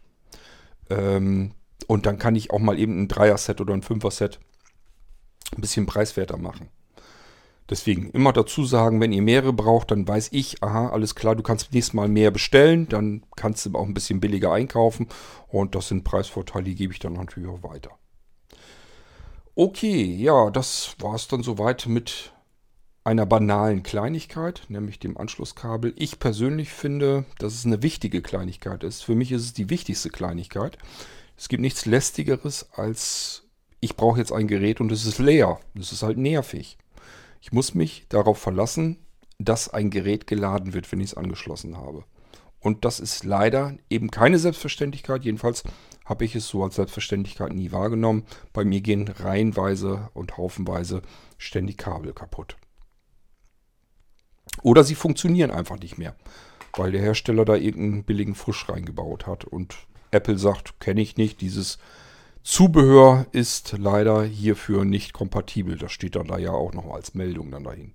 Ähm, 0.90 1.52
und 1.88 2.08
dann 2.08 2.18
kann 2.18 2.36
ich 2.36 2.50
auch 2.50 2.60
mal 2.60 2.80
eben 2.80 3.04
ein 3.04 3.08
Dreier-Set 3.08 3.62
oder 3.62 3.76
ein 3.76 3.84
Fünfer-Set 3.84 4.40
ein 5.56 5.62
bisschen 5.62 5.86
preiswerter 5.86 6.38
machen. 6.38 6.70
Deswegen 7.70 8.10
immer 8.12 8.34
dazu 8.34 8.66
sagen, 8.66 9.00
wenn 9.00 9.14
ihr 9.14 9.22
mehrere 9.22 9.54
braucht, 9.54 9.92
dann 9.92 10.08
weiß 10.08 10.30
ich, 10.32 10.62
aha, 10.62 10.90
alles 10.90 11.16
klar, 11.16 11.36
du 11.36 11.44
kannst 11.44 11.74
nächstes 11.74 11.94
Mal 11.94 12.10
mehr 12.10 12.32
bestellen, 12.32 12.90
dann 12.90 13.24
kannst 13.36 13.66
du 13.66 13.74
auch 13.76 13.86
ein 13.86 13.94
bisschen 13.94 14.20
billiger 14.20 14.52
einkaufen 14.52 15.08
und 15.48 15.76
das 15.76 15.88
sind 15.88 16.04
Preisvorteile, 16.04 16.66
die 16.66 16.76
gebe 16.76 16.94
ich 16.94 17.00
dann 17.00 17.14
natürlich 17.14 17.50
auch 17.50 17.64
weiter. 17.64 17.92
Okay, 19.56 20.04
ja, 20.04 20.50
das 20.50 20.96
war 21.00 21.16
es 21.16 21.28
dann 21.28 21.44
soweit 21.44 21.86
mit 21.86 22.34
einer 23.06 23.26
banalen 23.26 23.84
Kleinigkeit, 23.84 24.64
nämlich 24.70 25.00
dem 25.00 25.18
Anschlusskabel. 25.18 25.94
Ich 25.98 26.20
persönlich 26.20 26.70
finde, 26.70 27.26
dass 27.38 27.54
es 27.54 27.66
eine 27.66 27.84
wichtige 27.84 28.22
Kleinigkeit 28.22 28.84
ist. 28.84 29.04
Für 29.04 29.16
mich 29.16 29.32
ist 29.32 29.44
es 29.44 29.54
die 29.54 29.70
wichtigste 29.70 30.10
Kleinigkeit. 30.10 30.78
Es 31.38 31.50
gibt 31.50 31.62
nichts 31.62 31.86
lästigeres 31.86 32.70
als 32.74 33.44
ich 33.84 33.98
brauche 33.98 34.18
jetzt 34.18 34.32
ein 34.32 34.48
Gerät 34.48 34.80
und 34.80 34.94
es 34.94 35.06
ist 35.06 35.20
leer. 35.20 35.60
Das 35.76 35.92
ist 35.92 36.04
halt 36.04 36.18
nervig. 36.18 36.78
Ich 37.44 37.52
muss 37.52 37.76
mich 37.76 38.06
darauf 38.08 38.38
verlassen, 38.38 39.06
dass 39.38 39.68
ein 39.68 39.90
Gerät 39.90 40.28
geladen 40.28 40.74
wird, 40.74 40.90
wenn 40.90 41.02
ich 41.02 41.08
es 41.08 41.18
angeschlossen 41.18 41.76
habe. 41.76 42.06
Und 42.62 42.86
das 42.86 43.02
ist 43.02 43.26
leider 43.26 43.78
eben 43.90 44.10
keine 44.10 44.40
Selbstverständlichkeit. 44.40 45.26
Jedenfalls 45.26 45.64
habe 46.06 46.24
ich 46.24 46.38
es 46.38 46.48
so 46.48 46.64
als 46.64 46.76
Selbstverständlichkeit 46.76 47.52
nie 47.52 47.74
wahrgenommen. 47.74 48.24
Bei 48.54 48.64
mir 48.64 48.80
gehen 48.80 49.10
reihenweise 49.10 50.10
und 50.14 50.38
haufenweise 50.38 51.02
ständig 51.38 51.76
Kabel 51.76 52.14
kaputt. 52.14 52.56
Oder 54.62 54.86
sie 54.86 54.96
funktionieren 54.96 55.52
einfach 55.52 55.80
nicht 55.80 55.98
mehr, 55.98 56.16
weil 56.78 56.94
der 56.94 57.02
Hersteller 57.02 57.44
da 57.44 57.56
irgendeinen 57.56 58.06
billigen 58.06 58.36
Fusch 58.36 58.70
reingebaut 58.70 59.28
hat. 59.28 59.44
Und 59.44 59.76
Apple 60.12 60.38
sagt, 60.38 60.80
kenne 60.80 61.02
ich 61.02 61.18
nicht, 61.18 61.42
dieses 61.42 61.78
Zubehör 62.44 63.26
ist 63.32 63.76
leider 63.78 64.24
hierfür 64.24 64.84
nicht 64.84 65.14
kompatibel. 65.14 65.78
Das 65.78 65.92
steht 65.92 66.16
dann 66.16 66.28
da 66.28 66.38
ja 66.38 66.52
auch 66.52 66.74
noch 66.74 66.94
als 66.94 67.14
Meldung 67.14 67.52
dann 67.52 67.64
dahin. 67.64 67.94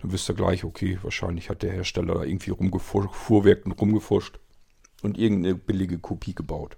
Dann 0.00 0.12
wisst 0.12 0.28
ihr 0.28 0.34
gleich, 0.34 0.64
okay, 0.64 0.98
wahrscheinlich 1.02 1.50
hat 1.50 1.62
der 1.62 1.72
Hersteller 1.72 2.14
da 2.14 2.22
irgendwie 2.24 2.50
rumgefuhrwerkt 2.50 3.66
und 3.66 3.72
rumgefuscht 3.80 4.40
und 5.02 5.18
irgendeine 5.18 5.54
billige 5.54 5.98
Kopie 5.98 6.34
gebaut. 6.34 6.76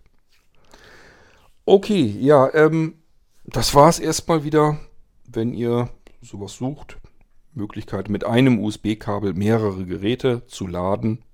Okay, 1.64 2.04
ja, 2.20 2.52
ähm, 2.54 3.02
das 3.44 3.74
war 3.74 3.88
es 3.88 3.98
erstmal 3.98 4.44
wieder. 4.44 4.78
Wenn 5.26 5.54
ihr 5.54 5.88
sowas 6.20 6.56
sucht, 6.56 6.98
Möglichkeit 7.54 8.08
mit 8.10 8.24
einem 8.24 8.58
USB-Kabel 8.58 9.34
mehrere 9.34 9.86
Geräte 9.86 10.46
zu 10.46 10.66
laden. 10.66 11.24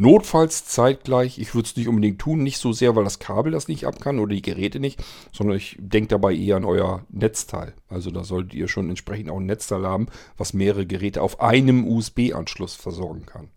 Notfalls 0.00 0.64
zeitgleich, 0.64 1.38
ich 1.38 1.54
würde 1.54 1.68
es 1.68 1.76
nicht 1.76 1.86
unbedingt 1.86 2.18
tun, 2.18 2.42
nicht 2.42 2.56
so 2.56 2.72
sehr, 2.72 2.96
weil 2.96 3.04
das 3.04 3.18
Kabel 3.18 3.52
das 3.52 3.68
nicht 3.68 3.84
ab 3.84 4.00
kann 4.00 4.18
oder 4.18 4.34
die 4.34 4.40
Geräte 4.40 4.80
nicht, 4.80 5.04
sondern 5.30 5.58
ich 5.58 5.76
denke 5.78 6.08
dabei 6.08 6.34
eher 6.34 6.56
an 6.56 6.64
euer 6.64 7.04
Netzteil. 7.10 7.74
Also 7.86 8.10
da 8.10 8.24
solltet 8.24 8.54
ihr 8.54 8.66
schon 8.66 8.88
entsprechend 8.88 9.28
auch 9.28 9.36
ein 9.36 9.44
Netzteil 9.44 9.86
haben, 9.86 10.06
was 10.38 10.54
mehrere 10.54 10.86
Geräte 10.86 11.20
auf 11.20 11.42
einem 11.42 11.86
USB-Anschluss 11.86 12.76
versorgen 12.76 13.26
kann. 13.26 13.50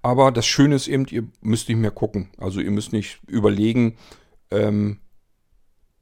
Aber 0.00 0.32
das 0.32 0.46
Schöne 0.46 0.76
ist 0.76 0.88
eben, 0.88 1.04
ihr 1.10 1.24
müsst 1.42 1.68
nicht 1.68 1.76
mehr 1.76 1.90
gucken. 1.90 2.30
Also 2.38 2.60
ihr 2.60 2.70
müsst 2.70 2.94
nicht 2.94 3.20
überlegen, 3.26 3.98
ähm, 4.50 4.96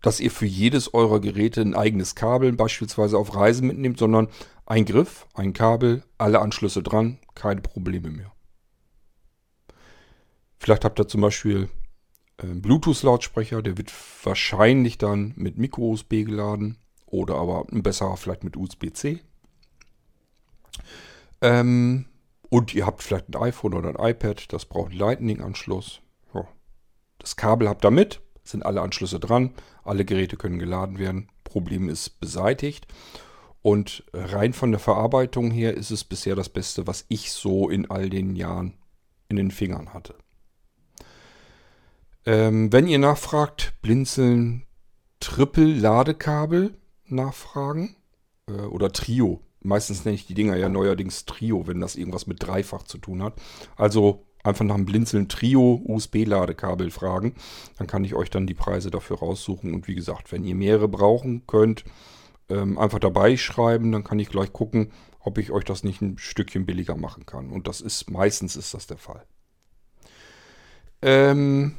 dass 0.03 0.21
ihr 0.21 0.31
für 0.31 0.47
jedes 0.47 0.95
eurer 0.95 1.19
Geräte 1.19 1.63
ein 1.63 1.75
eigenes 1.75 2.15
Kabel 2.15 2.53
beispielsweise 2.53 3.19
auf 3.19 3.35
Reisen 3.35 3.67
mitnehmt, 3.67 3.99
sondern 3.99 4.29
ein 4.67 4.85
Griff, 4.85 5.27
ein 5.35 5.53
Kabel, 5.53 6.05
alle 6.17 6.39
Anschlüsse 6.39 6.85
dran, 6.85 7.19
keine 7.35 7.61
Probleme 7.61 8.11
mehr. 8.11 8.31
Vielleicht 10.61 10.85
habt 10.85 11.01
ihr 11.01 11.09
zum 11.09 11.23
Beispiel 11.23 11.71
einen 12.37 12.61
Bluetooth-Lautsprecher, 12.61 13.63
der 13.63 13.79
wird 13.79 13.91
wahrscheinlich 14.23 14.99
dann 14.99 15.33
mit 15.35 15.57
Micro-USB 15.57 16.27
geladen 16.27 16.77
oder 17.07 17.37
aber 17.37 17.65
besser 17.71 18.15
vielleicht 18.19 18.45
mit 18.45 18.59
USB-C. 18.59 19.21
Ähm, 21.41 22.05
und 22.51 22.75
ihr 22.75 22.85
habt 22.85 23.03
vielleicht 23.03 23.31
ein 23.31 23.41
iPhone 23.41 23.73
oder 23.73 23.89
ein 23.89 24.11
iPad, 24.11 24.53
das 24.53 24.67
braucht 24.67 24.91
einen 24.91 25.01
Lightning-Anschluss. 25.01 26.03
Ja. 26.35 26.47
Das 27.19 27.37
Kabel 27.37 27.67
habt 27.67 27.87
ihr 27.87 27.91
mit, 27.91 28.21
sind 28.45 28.63
alle 28.63 28.83
Anschlüsse 28.83 29.19
dran, 29.19 29.55
alle 29.83 30.05
Geräte 30.05 30.37
können 30.37 30.59
geladen 30.59 30.99
werden, 30.99 31.29
Problem 31.43 31.89
ist 31.89 32.21
beseitigt. 32.21 32.87
Und 33.63 34.05
rein 34.13 34.53
von 34.53 34.73
der 34.73 34.81
Verarbeitung 34.81 35.51
her 35.51 35.75
ist 35.75 35.91
es 35.91 36.05
bisher 36.05 36.37
das 36.37 36.51
Beste, 36.51 36.87
was 36.87 37.07
ich 37.09 37.33
so 37.33 37.71
in 37.71 37.91
all 37.91 38.11
den 38.11 38.37
Jahren 38.37 38.75
in 39.29 39.37
den 39.37 39.51
Fingern 39.51 39.95
hatte. 39.95 40.15
Ähm, 42.27 42.73
wenn 42.73 42.87
ihr 42.87 42.99
nachfragt, 42.99 43.75
blinzeln 43.83 44.65
Triple-Ladekabel 45.21 46.75
nachfragen 47.07 47.97
äh, 48.47 48.53
oder 48.53 48.93
Trio. 48.93 49.41
Meistens 49.63 50.05
nenne 50.05 50.15
ich 50.15 50.27
die 50.27 50.35
Dinger 50.35 50.57
ja 50.57 50.69
neuerdings 50.69 51.27
Trio, 51.27 51.67
wenn 51.67 51.81
das 51.81 51.97
irgendwas 51.97 52.27
mit 52.27 52.43
Dreifach 52.43 52.85
zu 52.85 52.99
tun 52.99 53.23
hat. 53.23 53.35
Also 53.77 54.27
einfach 54.43 54.65
nach 54.65 54.77
dem 54.77 54.87
Blinzeln 54.87 55.29
Trio 55.29 55.83
USB-Ladekabel 55.85 56.91
fragen. 56.91 57.35
Dann 57.77 57.87
kann 57.87 58.05
ich 58.05 58.15
euch 58.15 58.31
dann 58.31 58.47
die 58.47 58.55
Preise 58.55 58.91
dafür 58.91 59.19
raussuchen. 59.19 59.75
Und 59.75 59.87
wie 59.87 59.95
gesagt, 59.95 60.33
wenn 60.33 60.45
ihr 60.45 60.55
mehrere 60.55 60.89
brauchen 60.89 61.47
könnt, 61.47 61.85
ähm, 62.49 62.79
einfach 62.79 62.99
dabei 62.99 63.37
schreiben. 63.37 63.93
Dann 63.93 64.05
kann 64.05 64.19
ich 64.19 64.31
gleich 64.31 64.53
gucken, 64.53 64.93
ob 65.21 65.37
ich 65.39 65.51
euch 65.51 65.65
das 65.65 65.85
nicht 65.85 66.01
ein 66.01 66.19
Stückchen 66.19 66.65
billiger 66.65 66.97
machen 66.97 67.27
kann. 67.27 67.51
Und 67.51 67.69
das 67.69 67.81
ist 67.81 68.11
meistens 68.11 68.57
ist 68.57 68.73
das 68.73 68.87
der 68.87 68.99
Fall. 68.99 69.25
Ähm, 71.03 71.77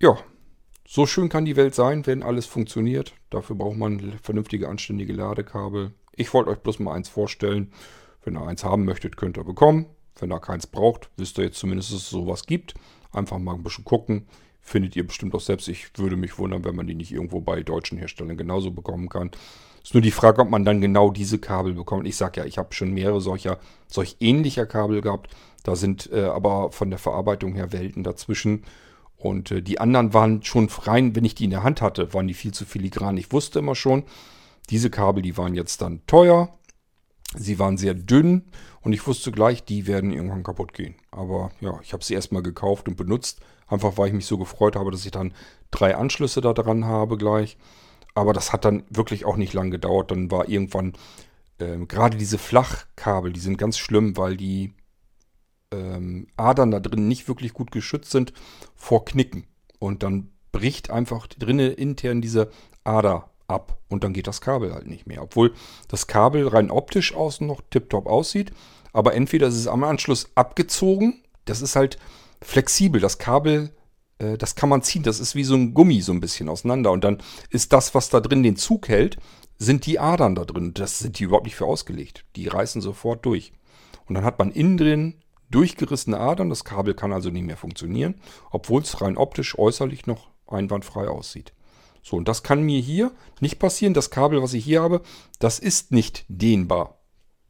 ja, 0.00 0.16
so 0.86 1.06
schön 1.06 1.28
kann 1.28 1.44
die 1.44 1.56
Welt 1.56 1.74
sein, 1.74 2.06
wenn 2.06 2.22
alles 2.22 2.46
funktioniert. 2.46 3.14
Dafür 3.30 3.56
braucht 3.56 3.76
man 3.76 4.18
vernünftige, 4.22 4.68
anständige 4.68 5.12
Ladekabel. 5.12 5.92
Ich 6.12 6.32
wollte 6.32 6.50
euch 6.50 6.58
bloß 6.58 6.78
mal 6.78 6.94
eins 6.94 7.08
vorstellen. 7.08 7.72
Wenn 8.24 8.36
ihr 8.36 8.46
eins 8.46 8.64
haben 8.64 8.84
möchtet, 8.84 9.16
könnt 9.16 9.36
ihr 9.36 9.44
bekommen. 9.44 9.86
Wenn 10.18 10.32
ihr 10.32 10.40
keins 10.40 10.66
braucht, 10.66 11.10
wisst 11.16 11.38
ihr 11.38 11.44
jetzt 11.44 11.58
zumindest, 11.58 11.92
dass 11.92 12.00
es 12.00 12.10
sowas 12.10 12.46
gibt. 12.46 12.74
Einfach 13.12 13.38
mal 13.38 13.54
ein 13.54 13.62
bisschen 13.62 13.84
gucken. 13.84 14.26
Findet 14.60 14.96
ihr 14.96 15.06
bestimmt 15.06 15.34
auch 15.34 15.40
selbst. 15.40 15.68
Ich 15.68 15.90
würde 15.96 16.16
mich 16.16 16.38
wundern, 16.38 16.64
wenn 16.64 16.76
man 16.76 16.86
die 16.86 16.94
nicht 16.94 17.12
irgendwo 17.12 17.40
bei 17.40 17.62
deutschen 17.62 17.98
Herstellern 17.98 18.36
genauso 18.36 18.70
bekommen 18.70 19.08
kann. 19.08 19.30
Ist 19.82 19.94
nur 19.94 20.02
die 20.02 20.10
Frage, 20.10 20.42
ob 20.42 20.50
man 20.50 20.64
dann 20.64 20.80
genau 20.80 21.10
diese 21.10 21.38
Kabel 21.38 21.74
bekommt. 21.74 22.06
Ich 22.06 22.16
sage 22.16 22.40
ja, 22.40 22.46
ich 22.46 22.58
habe 22.58 22.74
schon 22.74 22.92
mehrere 22.92 23.20
solcher, 23.20 23.58
solch 23.86 24.16
ähnlicher 24.20 24.66
Kabel 24.66 25.00
gehabt. 25.00 25.34
Da 25.62 25.76
sind 25.76 26.10
äh, 26.12 26.24
aber 26.24 26.72
von 26.72 26.90
der 26.90 26.98
Verarbeitung 26.98 27.54
her 27.54 27.72
Welten 27.72 28.04
dazwischen. 28.04 28.64
Und 29.18 29.50
äh, 29.50 29.62
die 29.62 29.80
anderen 29.80 30.14
waren 30.14 30.42
schon 30.44 30.68
rein, 30.68 31.14
wenn 31.16 31.24
ich 31.24 31.34
die 31.34 31.44
in 31.44 31.50
der 31.50 31.64
Hand 31.64 31.82
hatte, 31.82 32.14
waren 32.14 32.28
die 32.28 32.34
viel 32.34 32.54
zu 32.54 32.64
filigran. 32.64 33.16
Ich 33.16 33.32
wusste 33.32 33.58
immer 33.58 33.74
schon, 33.74 34.04
diese 34.70 34.90
Kabel, 34.90 35.22
die 35.22 35.36
waren 35.36 35.54
jetzt 35.54 35.82
dann 35.82 36.06
teuer. 36.06 36.54
Sie 37.34 37.58
waren 37.58 37.76
sehr 37.76 37.92
dünn 37.92 38.44
und 38.80 38.94
ich 38.94 39.06
wusste 39.06 39.32
gleich, 39.32 39.62
die 39.64 39.86
werden 39.86 40.12
irgendwann 40.12 40.44
kaputt 40.44 40.72
gehen. 40.72 40.94
Aber 41.10 41.50
ja, 41.60 41.78
ich 41.82 41.92
habe 41.92 42.02
sie 42.02 42.14
erstmal 42.14 42.42
gekauft 42.42 42.88
und 42.88 42.96
benutzt. 42.96 43.40
Einfach 43.66 43.98
weil 43.98 44.08
ich 44.08 44.14
mich 44.14 44.24
so 44.24 44.38
gefreut 44.38 44.76
habe, 44.76 44.90
dass 44.90 45.04
ich 45.04 45.10
dann 45.10 45.34
drei 45.70 45.94
Anschlüsse 45.94 46.40
da 46.40 46.54
dran 46.54 46.86
habe 46.86 47.18
gleich. 47.18 47.58
Aber 48.14 48.32
das 48.32 48.52
hat 48.52 48.64
dann 48.64 48.84
wirklich 48.88 49.26
auch 49.26 49.36
nicht 49.36 49.52
lang 49.52 49.70
gedauert. 49.70 50.10
Dann 50.10 50.30
war 50.30 50.48
irgendwann 50.48 50.94
äh, 51.58 51.76
gerade 51.86 52.16
diese 52.16 52.38
Flachkabel, 52.38 53.32
die 53.32 53.40
sind 53.40 53.58
ganz 53.58 53.76
schlimm, 53.76 54.16
weil 54.16 54.36
die 54.36 54.72
ähm, 55.72 56.26
Adern 56.36 56.70
da 56.70 56.80
drin 56.80 57.08
nicht 57.08 57.28
wirklich 57.28 57.52
gut 57.52 57.70
geschützt 57.70 58.10
sind 58.10 58.32
vor 58.74 59.04
Knicken. 59.04 59.44
Und 59.78 60.02
dann 60.02 60.30
bricht 60.52 60.90
einfach 60.90 61.26
drinnen 61.26 61.72
intern 61.72 62.20
diese 62.20 62.50
Ader 62.84 63.30
ab 63.46 63.78
und 63.88 64.04
dann 64.04 64.12
geht 64.12 64.26
das 64.26 64.40
Kabel 64.40 64.74
halt 64.74 64.86
nicht 64.86 65.06
mehr. 65.06 65.22
Obwohl 65.22 65.54
das 65.88 66.06
Kabel 66.06 66.48
rein 66.48 66.70
optisch 66.70 67.14
außen 67.14 67.46
noch 67.46 67.62
tiptop 67.70 68.06
aussieht, 68.06 68.52
aber 68.92 69.14
entweder 69.14 69.48
ist 69.48 69.56
es 69.56 69.66
am 69.66 69.84
Anschluss 69.84 70.30
abgezogen, 70.34 71.22
das 71.44 71.62
ist 71.62 71.76
halt 71.76 71.98
flexibel, 72.42 73.00
das 73.00 73.18
Kabel, 73.18 73.70
äh, 74.18 74.36
das 74.36 74.54
kann 74.54 74.68
man 74.68 74.82
ziehen, 74.82 75.02
das 75.02 75.20
ist 75.20 75.34
wie 75.34 75.44
so 75.44 75.54
ein 75.54 75.74
Gummi 75.74 76.00
so 76.00 76.12
ein 76.12 76.20
bisschen 76.20 76.48
auseinander 76.48 76.90
und 76.92 77.04
dann 77.04 77.22
ist 77.50 77.72
das, 77.72 77.94
was 77.94 78.10
da 78.10 78.20
drin 78.20 78.42
den 78.42 78.56
Zug 78.56 78.88
hält, 78.88 79.18
sind 79.58 79.86
die 79.86 79.98
Adern 79.98 80.34
da 80.34 80.44
drin. 80.44 80.72
Das 80.74 81.00
sind 81.00 81.18
die 81.18 81.24
überhaupt 81.24 81.46
nicht 81.46 81.56
für 81.56 81.66
ausgelegt. 81.66 82.24
Die 82.36 82.46
reißen 82.46 82.80
sofort 82.80 83.26
durch. 83.26 83.52
Und 84.06 84.14
dann 84.14 84.24
hat 84.24 84.38
man 84.38 84.52
innen 84.52 84.76
drin 84.76 85.14
durchgerissene 85.50 86.18
Adern, 86.18 86.50
das 86.50 86.64
Kabel 86.64 86.94
kann 86.94 87.12
also 87.12 87.30
nicht 87.30 87.46
mehr 87.46 87.56
funktionieren, 87.56 88.16
obwohl 88.50 88.82
es 88.82 89.00
rein 89.00 89.16
optisch 89.16 89.58
äußerlich 89.58 90.06
noch 90.06 90.28
einwandfrei 90.46 91.08
aussieht. 91.08 91.52
So, 92.02 92.16
und 92.16 92.28
das 92.28 92.42
kann 92.42 92.62
mir 92.62 92.80
hier 92.80 93.12
nicht 93.40 93.58
passieren. 93.58 93.94
Das 93.94 94.10
Kabel, 94.10 94.42
was 94.42 94.54
ich 94.54 94.64
hier 94.64 94.82
habe, 94.82 95.02
das 95.38 95.58
ist 95.58 95.92
nicht 95.92 96.24
dehnbar. 96.28 96.98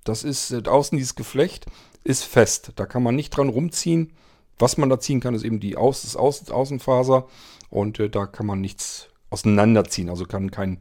Das 0.05 0.25
ist 0.25 0.51
äh, 0.51 0.63
außen 0.67 0.97
dieses 0.97 1.15
Geflecht 1.15 1.67
ist 2.05 2.25
fest. 2.25 2.73
Da 2.77 2.87
kann 2.87 3.03
man 3.03 3.15
nicht 3.15 3.31
dran 3.31 3.51
rumziehen. 3.51 4.15
Was 4.59 4.79
man 4.79 4.89
da 4.89 4.99
ziehen 4.99 5.21
kann, 5.21 5.35
ist 5.35 5.45
eben 5.45 5.61
die 5.61 5.77
Aus, 5.77 6.03
das 6.03 6.17
Außen, 6.17 6.51
Außenfaser. 6.51 7.29
Und 7.71 8.01
äh, 8.01 8.09
da 8.09 8.27
kann 8.27 8.47
man 8.47 8.61
nichts 8.61 9.09
auseinanderziehen. 9.31 10.09
Also 10.09 10.25
kann 10.25 10.51
kein, 10.51 10.81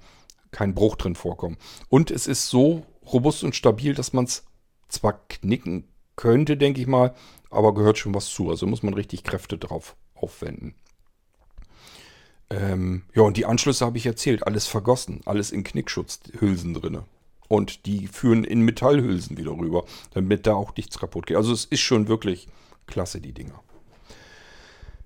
kein 0.51 0.73
Bruch 0.73 0.95
drin 0.95 1.15
vorkommen. 1.15 1.57
Und 1.89 2.09
es 2.09 2.27
ist 2.27 2.47
so 2.47 2.85
robust 3.11 3.43
und 3.43 3.55
stabil, 3.55 3.93
dass 3.93 4.13
man 4.13 4.25
es 4.25 4.45
zwar 4.87 5.27
knicken 5.27 5.87
könnte, 6.17 6.57
denke 6.57 6.81
ich 6.81 6.87
mal, 6.87 7.15
aber 7.49 7.73
gehört 7.73 7.97
schon 7.97 8.13
was 8.13 8.27
zu. 8.27 8.49
Also 8.49 8.67
muss 8.67 8.83
man 8.83 8.93
richtig 8.93 9.23
Kräfte 9.23 9.57
drauf 9.57 9.95
aufwenden. 10.13 10.75
Ähm, 12.49 13.03
ja, 13.13 13.23
und 13.23 13.37
die 13.37 13.45
Anschlüsse 13.45 13.85
habe 13.85 13.97
ich 13.97 14.05
erzählt. 14.05 14.45
Alles 14.45 14.67
vergossen. 14.67 15.21
Alles 15.25 15.51
in 15.51 15.63
Knickschutzhülsen 15.63 16.73
drin. 16.73 16.99
Und 17.47 17.85
die 17.85 18.07
führen 18.07 18.43
in 18.43 18.61
Metallhülsen 18.61 19.37
wieder 19.37 19.51
rüber, 19.51 19.85
damit 20.13 20.45
da 20.47 20.53
auch 20.53 20.75
nichts 20.75 20.99
kaputt 20.99 21.27
geht. 21.27 21.37
Also 21.37 21.53
es 21.53 21.63
ist 21.65 21.79
schon 21.79 22.09
wirklich 22.09 22.49
klasse, 22.87 23.21
die 23.21 23.33
Dinger. 23.33 23.63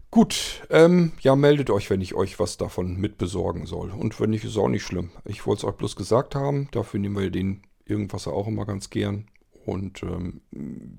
Gut, 0.09 0.63
ähm, 0.69 1.13
ja, 1.21 1.35
meldet 1.35 1.69
euch, 1.69 1.89
wenn 1.89 2.01
ich 2.01 2.15
euch 2.15 2.37
was 2.39 2.57
davon 2.57 2.97
mitbesorgen 2.97 3.65
soll. 3.65 3.91
Und 3.91 4.19
wenn 4.19 4.31
nicht, 4.31 4.43
ist 4.43 4.57
auch 4.57 4.67
nicht 4.67 4.83
schlimm. 4.83 5.11
Ich 5.23 5.45
wollte 5.45 5.61
es 5.65 5.71
euch 5.71 5.77
bloß 5.77 5.95
gesagt 5.95 6.35
haben. 6.35 6.67
Dafür 6.71 6.99
nehmen 6.99 7.17
wir 7.17 7.29
den 7.29 7.61
Irgendwasser 7.85 8.33
auch 8.33 8.47
immer 8.47 8.65
ganz 8.65 8.89
gern. 8.89 9.27
Und 9.65 10.03
ähm, 10.03 10.41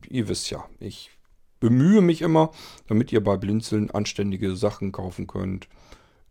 ihr 0.09 0.29
wisst 0.29 0.51
ja, 0.51 0.69
ich 0.79 1.11
bemühe 1.61 2.01
mich 2.01 2.23
immer, 2.23 2.51
damit 2.87 3.13
ihr 3.13 3.23
bei 3.23 3.37
Blinzeln 3.37 3.91
anständige 3.91 4.57
Sachen 4.57 4.93
kaufen 4.93 5.27
könnt. 5.27 5.69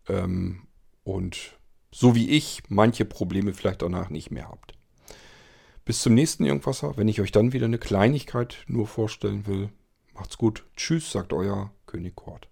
Ähm, 0.08 0.66
und 1.04 1.58
so 1.90 2.14
wie 2.14 2.30
ich 2.30 2.62
manche 2.68 3.04
Probleme 3.04 3.52
vielleicht 3.52 3.82
danach 3.82 4.10
nicht 4.10 4.30
mehr 4.30 4.48
habt. 4.48 4.74
Bis 5.84 6.00
zum 6.00 6.14
nächsten 6.14 6.44
Irgendwasser, 6.44 6.96
wenn 6.96 7.08
ich 7.08 7.20
euch 7.20 7.32
dann 7.32 7.52
wieder 7.52 7.66
eine 7.66 7.78
Kleinigkeit 7.78 8.64
nur 8.66 8.86
vorstellen 8.86 9.46
will. 9.46 9.70
Macht's 10.14 10.38
gut. 10.38 10.64
Tschüss, 10.76 11.10
sagt 11.10 11.32
euer 11.32 11.72
König 11.86 12.14
Kort. 12.14 12.51